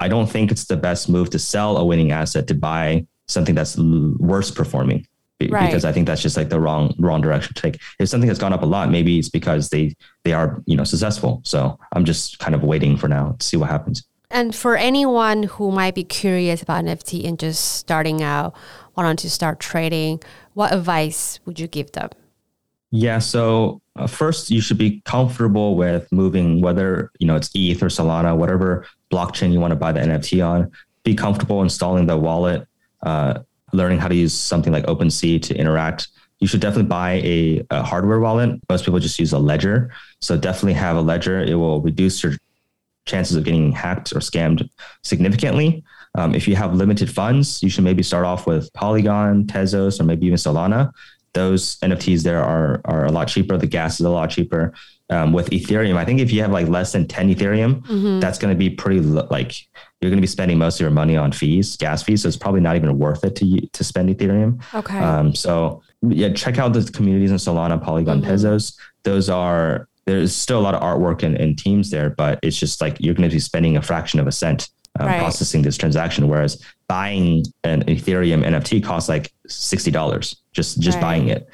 I 0.00 0.08
don't 0.08 0.30
think 0.30 0.50
it's 0.50 0.66
the 0.66 0.76
best 0.76 1.08
move 1.08 1.30
to 1.30 1.38
sell 1.38 1.76
a 1.76 1.84
winning 1.84 2.12
asset 2.12 2.46
to 2.48 2.54
buy 2.54 3.06
something 3.26 3.54
that's 3.54 3.76
worse 3.76 4.50
performing 4.50 5.06
right. 5.50 5.66
because 5.66 5.84
I 5.84 5.92
think 5.92 6.06
that's 6.06 6.22
just 6.22 6.36
like 6.36 6.48
the 6.48 6.60
wrong 6.60 6.94
wrong 6.98 7.20
direction 7.20 7.54
to 7.54 7.60
take. 7.60 7.80
If 7.98 8.08
something 8.08 8.28
has 8.28 8.38
gone 8.38 8.52
up 8.52 8.62
a 8.62 8.66
lot, 8.66 8.90
maybe 8.90 9.18
it's 9.18 9.28
because 9.28 9.70
they 9.70 9.94
they 10.24 10.32
are 10.32 10.62
you 10.66 10.76
know 10.76 10.84
successful. 10.84 11.40
So 11.44 11.78
I'm 11.92 12.04
just 12.04 12.38
kind 12.38 12.54
of 12.54 12.62
waiting 12.62 12.96
for 12.96 13.08
now 13.08 13.36
to 13.38 13.46
see 13.46 13.56
what 13.56 13.70
happens. 13.70 14.04
And 14.34 14.52
for 14.52 14.76
anyone 14.76 15.44
who 15.44 15.70
might 15.70 15.94
be 15.94 16.02
curious 16.02 16.60
about 16.60 16.84
NFT 16.84 17.24
and 17.24 17.38
just 17.38 17.76
starting 17.76 18.20
out, 18.20 18.52
wanting 18.96 19.16
to 19.18 19.30
start 19.30 19.60
trading, 19.60 20.20
what 20.54 20.74
advice 20.74 21.38
would 21.44 21.60
you 21.60 21.68
give 21.68 21.92
them? 21.92 22.10
Yeah, 22.90 23.20
so 23.20 23.80
uh, 23.94 24.08
first 24.08 24.50
you 24.50 24.60
should 24.60 24.76
be 24.76 25.00
comfortable 25.04 25.76
with 25.76 26.10
moving 26.10 26.60
whether 26.60 27.12
you 27.20 27.28
know 27.28 27.36
it's 27.36 27.48
ETH 27.54 27.80
or 27.80 27.86
Solana, 27.86 28.36
whatever 28.36 28.84
blockchain 29.12 29.52
you 29.52 29.60
want 29.60 29.70
to 29.70 29.76
buy 29.76 29.92
the 29.92 30.00
NFT 30.00 30.44
on. 30.44 30.72
Be 31.04 31.14
comfortable 31.14 31.62
installing 31.62 32.06
the 32.06 32.16
wallet, 32.16 32.66
uh, 33.02 33.38
learning 33.72 34.00
how 34.00 34.08
to 34.08 34.16
use 34.16 34.34
something 34.34 34.72
like 34.72 34.84
OpenSea 34.86 35.42
to 35.42 35.56
interact. 35.56 36.08
You 36.40 36.48
should 36.48 36.60
definitely 36.60 36.88
buy 36.88 37.12
a, 37.24 37.64
a 37.70 37.84
hardware 37.84 38.18
wallet. 38.18 38.60
Most 38.68 38.84
people 38.84 38.98
just 38.98 39.20
use 39.20 39.32
a 39.32 39.38
ledger, 39.38 39.92
so 40.20 40.36
definitely 40.36 40.72
have 40.72 40.96
a 40.96 41.00
ledger. 41.00 41.40
It 41.40 41.54
will 41.54 41.80
reduce 41.80 42.24
your 42.24 42.34
chances 43.06 43.36
of 43.36 43.44
getting 43.44 43.72
hacked 43.72 44.12
or 44.12 44.20
scammed 44.20 44.68
significantly. 45.02 45.84
Um, 46.16 46.34
if 46.34 46.46
you 46.46 46.54
have 46.56 46.74
limited 46.74 47.10
funds, 47.10 47.62
you 47.62 47.68
should 47.68 47.84
maybe 47.84 48.02
start 48.02 48.24
off 48.24 48.46
with 48.46 48.72
Polygon, 48.72 49.44
Tezos, 49.44 50.00
or 50.00 50.04
maybe 50.04 50.26
even 50.26 50.36
Solana 50.36 50.92
those 51.34 51.76
NFTs 51.80 52.22
there 52.22 52.42
are 52.42 52.80
are 52.86 53.04
a 53.04 53.12
lot 53.12 53.28
cheaper. 53.28 53.58
The 53.58 53.66
gas 53.66 54.00
is 54.00 54.06
a 54.06 54.10
lot 54.10 54.30
cheaper. 54.30 54.72
Um, 55.10 55.34
with 55.34 55.50
Ethereum, 55.50 55.96
I 55.96 56.04
think 56.06 56.20
if 56.20 56.32
you 56.32 56.40
have 56.40 56.50
like 56.50 56.66
less 56.66 56.92
than 56.92 57.06
10 57.06 57.34
Ethereum, 57.34 57.82
mm-hmm. 57.82 58.20
that's 58.20 58.38
going 58.38 58.54
to 58.54 58.58
be 58.58 58.70
pretty 58.70 59.00
like 59.00 59.54
you're 60.00 60.10
going 60.10 60.16
to 60.16 60.22
be 60.22 60.26
spending 60.26 60.56
most 60.56 60.76
of 60.76 60.80
your 60.80 60.90
money 60.90 61.14
on 61.14 61.30
fees, 61.30 61.76
gas 61.76 62.02
fees. 62.02 62.22
So 62.22 62.28
it's 62.28 62.38
probably 62.38 62.62
not 62.62 62.76
even 62.76 62.98
worth 62.98 63.22
it 63.22 63.36
to 63.36 63.60
to 63.60 63.84
spend 63.84 64.08
Ethereum. 64.08 64.62
Okay. 64.72 64.98
Um, 64.98 65.34
so 65.34 65.82
yeah, 66.02 66.32
check 66.32 66.58
out 66.58 66.72
the 66.72 66.90
communities 66.90 67.32
in 67.32 67.36
Solana, 67.36 67.82
Polygon, 67.82 68.22
mm-hmm. 68.22 68.30
Tezos. 68.30 68.78
Those 69.02 69.28
are 69.28 69.88
there's 70.06 70.34
still 70.34 70.58
a 70.58 70.62
lot 70.62 70.74
of 70.74 70.82
artwork 70.82 71.22
and, 71.22 71.36
and 71.36 71.58
teams 71.58 71.90
there, 71.90 72.10
but 72.10 72.38
it's 72.42 72.58
just 72.58 72.80
like 72.80 72.96
you're 73.00 73.14
going 73.14 73.28
to 73.28 73.34
be 73.34 73.40
spending 73.40 73.76
a 73.76 73.82
fraction 73.82 74.20
of 74.20 74.26
a 74.26 74.32
cent 74.32 74.68
um, 75.00 75.06
right. 75.06 75.18
processing 75.18 75.62
this 75.62 75.76
transaction. 75.76 76.28
Whereas 76.28 76.62
buying 76.88 77.44
an 77.64 77.84
Ethereum 77.84 78.44
NFT 78.44 78.84
costs 78.84 79.08
like 79.08 79.32
sixty 79.46 79.90
dollars 79.90 80.36
just 80.52 80.80
just 80.80 80.96
right. 80.96 81.02
buying 81.02 81.28
it, 81.28 81.48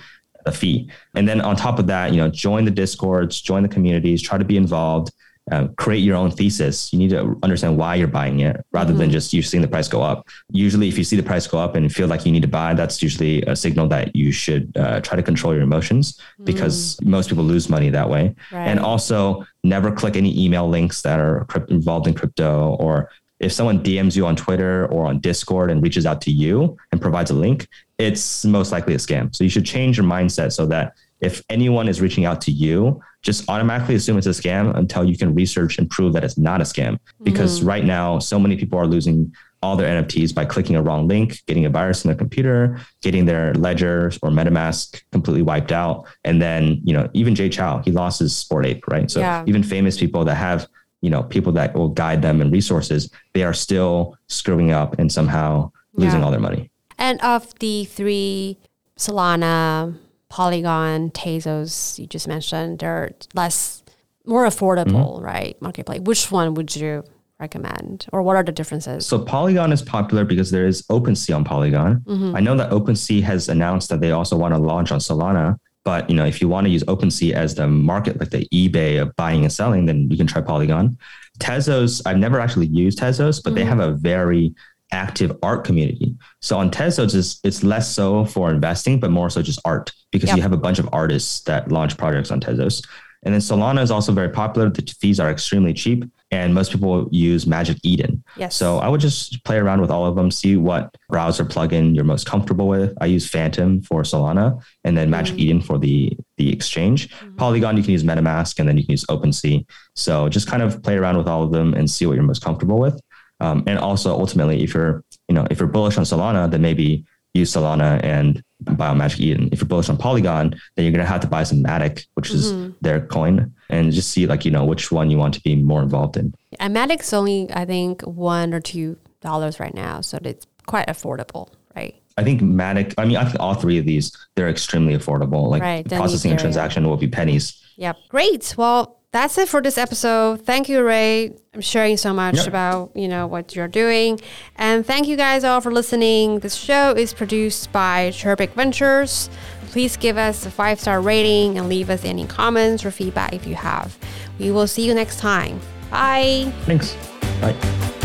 a 0.47 0.53
fee. 0.53 0.91
And 1.15 1.29
then 1.29 1.41
on 1.41 1.57
top 1.57 1.79
of 1.79 1.87
that, 1.87 2.13
you 2.13 2.19
know, 2.19 2.29
join 2.29 2.65
the 2.65 2.71
discords, 2.71 3.41
join 3.41 3.63
the 3.63 3.69
communities, 3.69 4.23
try 4.23 4.39
to 4.39 4.45
be 4.45 4.57
involved. 4.57 5.13
Uh, 5.51 5.69
create 5.77 6.01
your 6.01 6.17
own 6.17 6.31
thesis. 6.31 6.93
You 6.93 6.99
need 6.99 7.11
to 7.11 7.39
understand 7.43 7.77
why 7.77 7.97
you're 7.97 8.09
buying 8.09 8.41
it 8.41 8.65
rather 8.73 8.93
mm-hmm. 8.93 9.01
than 9.01 9.11
just 9.11 9.33
you 9.33 9.43
seeing 9.43 9.63
the 9.63 9.69
price 9.69 9.89
go 9.89 10.03
up. 10.03 10.29
Usually, 10.51 10.89
if 10.89 10.97
you 10.97 11.05
see 11.05 11.17
the 11.17 11.23
price 11.23 11.47
go 11.47 11.59
up 11.59 11.75
and 11.75 11.93
feel 11.93 12.09
like 12.09 12.25
you 12.25 12.33
need 12.33 12.43
to 12.43 12.49
buy, 12.49 12.75
that's 12.75 13.03
usually 13.03 13.43
a 13.43 13.57
signal 13.57 13.89
that 13.89 14.15
you 14.15 14.33
should 14.33 14.73
uh, 14.77 15.01
try 15.01 15.17
to 15.17 15.23
control 15.23 15.55
your 15.55 15.63
emotions 15.63 16.21
because 16.45 16.97
mm. 16.97 17.07
most 17.07 17.29
people 17.29 17.45
lose 17.45 17.69
money 17.69 17.91
that 17.91 18.09
way. 18.09 18.35
Right. 18.53 18.67
And 18.67 18.81
also, 18.81 19.45
never 19.63 19.91
click 19.93 20.17
any 20.17 20.43
email 20.43 20.69
links 20.69 21.03
that 21.03 21.21
are 21.21 21.47
involved 21.69 22.07
in 22.07 22.15
crypto 22.15 22.77
or 22.81 23.11
if 23.41 23.53
someone 23.53 23.83
DMs 23.83 24.17
you 24.17 24.27
on 24.27 24.37
Twitter 24.37 24.87
or 24.87 25.07
on 25.07 25.19
Discord 25.19 25.71
and 25.71 25.83
reaches 25.83 26.05
out 26.05 26.21
to 26.23 26.31
you 26.31 26.77
and 26.93 27.01
provides 27.01 27.31
a 27.31 27.35
link, 27.35 27.67
it's 27.99 28.45
most 28.45 28.71
likely 28.71 28.95
a 28.95 28.99
scam. 28.99 29.35
So 29.35 29.45
you 29.45 29.51
should 29.51 29.65
change 29.65 29.97
your 29.97 30.07
mindset 30.07 30.53
so 30.53 30.67
that 30.67 30.95
if 31.21 31.43
anyone 31.51 31.89
is 31.89 32.01
reaching 32.01 32.25
out 32.25 32.41
to 32.43 32.51
you, 32.51 33.01
just 33.23 33.49
automatically 33.49 33.95
assume 33.95 34.17
it's 34.17 34.27
a 34.27 34.31
scam 34.31 34.75
until 34.77 35.05
you 35.05 35.17
can 35.17 35.35
research 35.35 35.79
and 35.79 35.89
prove 35.91 36.13
that 36.15 36.25
it's 36.25 36.39
not 36.39 36.61
a 36.61 36.65
scam. 36.65 36.99
Because 37.23 37.59
mm-hmm. 37.59 37.69
right 37.69 37.85
now, 37.85 38.19
so 38.19 38.39
many 38.39 38.57
people 38.57 38.79
are 38.79 38.87
losing 38.87 39.33
all 39.63 39.77
their 39.77 40.03
NFTs 40.03 40.35
by 40.35 40.47
clicking 40.47 40.77
a 40.77 40.83
wrong 40.83 41.07
link, 41.07 41.45
getting 41.47 41.67
a 41.67 41.71
virus 41.71 42.03
in 42.05 42.09
their 42.09 42.17
computer, 42.17 42.81
getting 43.03 43.27
their 43.27 43.53
ledgers 43.55 44.19
or 44.23 44.31
MetaMask 44.31 45.03
completely 45.13 45.43
wiped 45.43 45.71
out. 45.71 46.07
And 46.25 46.41
then, 46.41 46.81
you 46.83 46.95
know, 46.95 47.11
even 47.13 47.35
Jay 47.35 47.51
Chou, 47.51 47.83
he 47.85 47.93
lost 47.93 48.21
his 48.21 48.35
sport 48.35 48.65
Ape, 48.65 48.87
right? 48.89 49.11
So 49.11 49.21
yeah. 49.21 49.45
even 49.47 49.63
famous 49.63 49.99
people 49.99 50.25
that 50.25 50.37
have 50.37 50.67
you 51.03 51.11
know 51.11 51.23
people 51.23 51.53
that 51.53 51.75
will 51.75 51.89
guide 51.89 52.23
them 52.23 52.41
and 52.41 52.53
resources 52.53 53.11
they 53.33 53.43
are 53.43 53.55
still 53.55 54.17
screwing 54.29 54.71
up 54.71 54.99
and 54.99 55.11
somehow 55.11 55.71
losing 55.95 56.21
yeah. 56.21 56.25
all 56.25 56.31
their 56.31 56.41
money 56.41 56.71
and 56.99 57.21
of 57.23 57.59
the 57.59 57.85
three 57.87 58.59
solana 58.99 59.97
polygon 60.31 61.11
tezos 61.11 61.99
you 61.99 62.07
just 62.07 62.27
mentioned 62.27 62.79
they're 62.79 63.11
less 63.35 63.83
more 64.25 64.47
affordable 64.47 65.17
mm-hmm. 65.17 65.25
right 65.25 65.61
marketplace 65.61 66.01
which 66.01 66.31
one 66.31 66.55
would 66.55 66.75
you 66.75 67.05
recommend 67.39 68.07
or 68.13 68.23
what 68.23 68.37
are 68.37 68.43
the 68.43 68.53
differences 68.53 69.07
so 69.07 69.19
polygon 69.19 69.73
is 69.73 69.83
popular 69.83 70.25
because 70.25 70.51
there 70.51 70.67
is 70.67 70.83
opensea 70.89 71.35
on 71.35 71.45
polygon 71.45 72.01
mm-hmm. 72.01 72.35
i 72.37 72.41
know 72.41 72.57
that 72.57 72.71
opensea 72.71 73.23
has 73.23 73.49
announced 73.49 73.89
that 73.89 74.01
they 74.01 74.13
also 74.13 74.37
want 74.37 74.55
to 74.55 74.59
launch 74.59 74.93
on 74.93 74.99
solana 74.99 75.59
but 75.85 76.11
you 76.11 76.17
know, 76.17 76.27
if 76.27 76.41
you 76.41 76.49
want 76.49 76.67
to 76.67 76.71
use 76.71 76.85
OpenSea 76.85 77.33
as 77.33 77.55
the 77.55 77.67
market, 77.67 78.21
like 78.21 78.31
the 78.31 78.47
eBay 78.53 79.01
of 79.01 79.15
buying 79.17 79.43
and 79.43 79.53
selling, 79.53 79.87
then 79.87 80.11
you 80.11 80.17
can 80.17 80.27
try 80.27 80.43
Polygon. 80.43 80.99
Tezos, 81.39 82.03
I've 82.05 82.19
never 82.19 82.39
actually 82.39 82.67
used 82.67 82.99
Tezos, 82.99 83.43
but 83.43 83.51
mm-hmm. 83.51 83.55
they 83.55 83.65
have 83.65 83.81
a 83.81 83.93
very 83.93 84.55
active 84.93 85.37
art 85.43 85.65
community. 85.65 86.17
So 86.41 86.59
on 86.59 86.71
Tezos, 86.71 87.15
it's, 87.15 87.41
it's 87.45 87.63
less 87.63 87.93
so 87.93 88.25
for 88.25 88.51
investing, 88.51 89.01
but 89.01 89.11
more 89.11 89.31
so 89.31 89.43
just 89.43 89.61
art 89.65 89.93
because 90.11 90.29
yep. 90.29 90.37
you 90.37 90.43
have 90.43 90.53
a 90.53 90.57
bunch 90.57 90.79
of 90.79 90.89
artists 90.93 91.41
that 91.43 91.71
launch 91.71 91.97
projects 91.97 92.31
on 92.31 92.41
Tezos. 92.41 92.83
And 93.23 93.35
then 93.35 93.41
Solana 93.41 93.83
is 93.83 93.91
also 93.91 94.13
very 94.13 94.31
popular. 94.31 94.71
The 94.71 94.83
fees 94.99 95.21
are 95.21 95.31
extremely 95.31 95.75
cheap, 95.75 96.05
and 96.31 96.55
most 96.55 96.73
people 96.73 97.07
use 97.13 97.47
Magic 97.47 97.77
Eden. 97.83 98.25
Yes. 98.37 98.57
So 98.57 98.79
I 98.79 98.89
would 98.89 99.03
just 99.03 99.45
play 99.45 99.59
around 99.59 99.83
with 99.83 99.91
all 99.91 100.07
of 100.07 100.17
them, 100.17 100.31
see 100.31 100.57
what 100.57 100.97
browser 101.11 101.45
plugin 101.45 101.95
you're 101.95 102.05
most 102.05 102.27
comfortable 102.27 102.67
with. 102.67 102.97
I 102.99 103.07
use 103.07 103.29
Phantom 103.29 103.83
for 103.83 104.03
Solana, 104.05 104.63
and 104.85 104.97
then 104.97 105.11
Magic 105.11 105.35
mm-hmm. 105.35 105.43
Eden 105.43 105.61
for 105.61 105.79
the 105.79 106.17
the 106.39 106.51
exchange. 106.51 107.11
Mm-hmm. 107.11 107.37
Polygon, 107.37 107.77
you 107.77 107.83
can 107.83 107.93
use 107.93 108.05
MetaMask, 108.05 108.59
and 108.59 108.67
then 108.67 108.79
you 108.79 108.85
can 108.85 108.93
use 108.93 109.05
OpenSea. 109.07 109.67
So 109.95 110.31
just 110.31 110.49
kind 110.49 110.63
of 110.63 110.83
play 110.83 110.97
around 110.97 111.19
with 111.19 111.29
all 111.29 111.43
of 111.43 111.53
them 111.53 111.75
and 111.75 111.91
see 111.91 112.07
what 112.07 112.15
you're 112.15 112.23
most 112.23 112.43
comfortable 112.43 112.79
with. 112.79 112.99
Um, 113.41 113.65
and 113.67 113.79
also, 113.79 114.13
ultimately, 114.13 114.63
if 114.63 114.75
you're 114.75 115.05
you 115.29 115.35
know 115.35 115.47
if 115.51 115.59
you're 115.59 115.69
bullish 115.69 115.97
on 115.97 116.05
Solana, 116.05 116.51
then 116.51 116.63
maybe 116.63 117.05
use 117.35 117.53
Solana 117.53 118.03
and 118.03 118.43
buy 118.61 118.93
Magic 118.95 119.21
Eden. 119.21 119.49
If 119.53 119.61
you're 119.61 119.69
bullish 119.69 119.89
on 119.89 119.97
Polygon, 119.97 120.55
then 120.77 120.85
you're 120.85 120.93
gonna 120.93 121.07
have 121.07 121.21
to 121.23 121.27
buy 121.27 121.43
some 121.45 121.63
Matic, 121.63 122.07
which 122.15 122.31
is 122.31 122.53
mm-hmm. 122.53 122.73
their 122.81 123.01
coin, 123.07 123.55
and 123.69 123.93
just 123.93 124.11
see 124.11 124.27
like 124.27 124.45
you 124.45 124.51
know 124.51 124.65
which 124.65 124.93
one 124.93 125.11
you 125.11 125.19
want 125.19 125.35
to 125.35 125.41
be 125.41 125.57
more 125.57 125.83
involved 125.83 126.17
in. 126.17 126.35
And 126.59 126.75
Matic's 126.75 127.13
only 127.13 127.49
I 127.53 127.65
think 127.65 128.03
one 128.03 128.53
or 128.53 128.61
two 128.61 128.99
dollars 129.21 129.61
right 129.61 129.75
now, 129.75 130.01
so 130.01 130.19
it's 130.23 130.47
quite 130.67 130.87
affordable, 130.89 131.49
right? 131.75 131.95
I 132.17 132.25
think 132.25 132.43
Matic. 132.43 132.95
I 132.99 133.05
mean, 133.05 133.17
I 133.17 133.25
think 133.25 133.41
all 133.41 133.55
three 133.55 133.79
of 133.79 133.87
these 133.87 134.17
they're 134.37 134.49
extremely 134.49 134.97
affordable. 134.97 135.49
Like 135.49 135.63
right, 135.63 135.89
processing 135.89 136.33
a 136.33 136.37
transaction 136.37 136.87
will 136.89 136.97
be 136.97 137.09
pennies. 137.09 137.57
Yep. 137.77 137.97
Great. 138.09 138.55
Well, 138.59 139.00
that's 139.13 139.39
it 139.39 139.49
for 139.49 139.61
this 139.61 139.77
episode. 139.77 140.43
Thank 140.43 140.69
you, 140.69 140.83
Ray. 140.85 141.35
I'm 141.53 141.61
sharing 141.61 141.97
so 141.97 142.15
much 142.15 142.37
yep. 142.37 142.47
about 142.47 142.93
you 142.95 143.09
know 143.09 143.27
what 143.27 143.57
you're 143.57 143.69
doing, 143.69 144.21
and 144.57 144.87
thank 144.87 145.09
you 145.09 145.17
guys 145.17 145.45
all 145.45 145.61
for 145.61 145.73
listening. 145.73 146.41
This 146.41 146.55
show 146.55 146.93
is 146.93 147.13
produced 147.13 147.73
by 147.73 148.11
Chirpic 148.11 148.51
Ventures. 148.51 149.29
Please 149.71 149.97
give 149.97 150.17
us 150.17 150.47
a 150.47 150.51
five 150.51 150.81
star 150.81 151.01
rating 151.01 151.59
and 151.59 151.69
leave 151.69 151.91
us 151.91 152.05
any 152.05 152.27
comments 152.27 152.85
or 152.85 152.91
feedback 152.91 153.33
if 153.33 153.47
you 153.47 153.55
have. 153.55 153.97
We 154.39 154.51
will 154.51 154.67
see 154.67 154.87
you 154.87 154.95
next 154.95 155.19
time. 155.19 155.61
Bye. 155.91 156.53
Thanks. 156.67 156.97
Bye. 157.41 157.97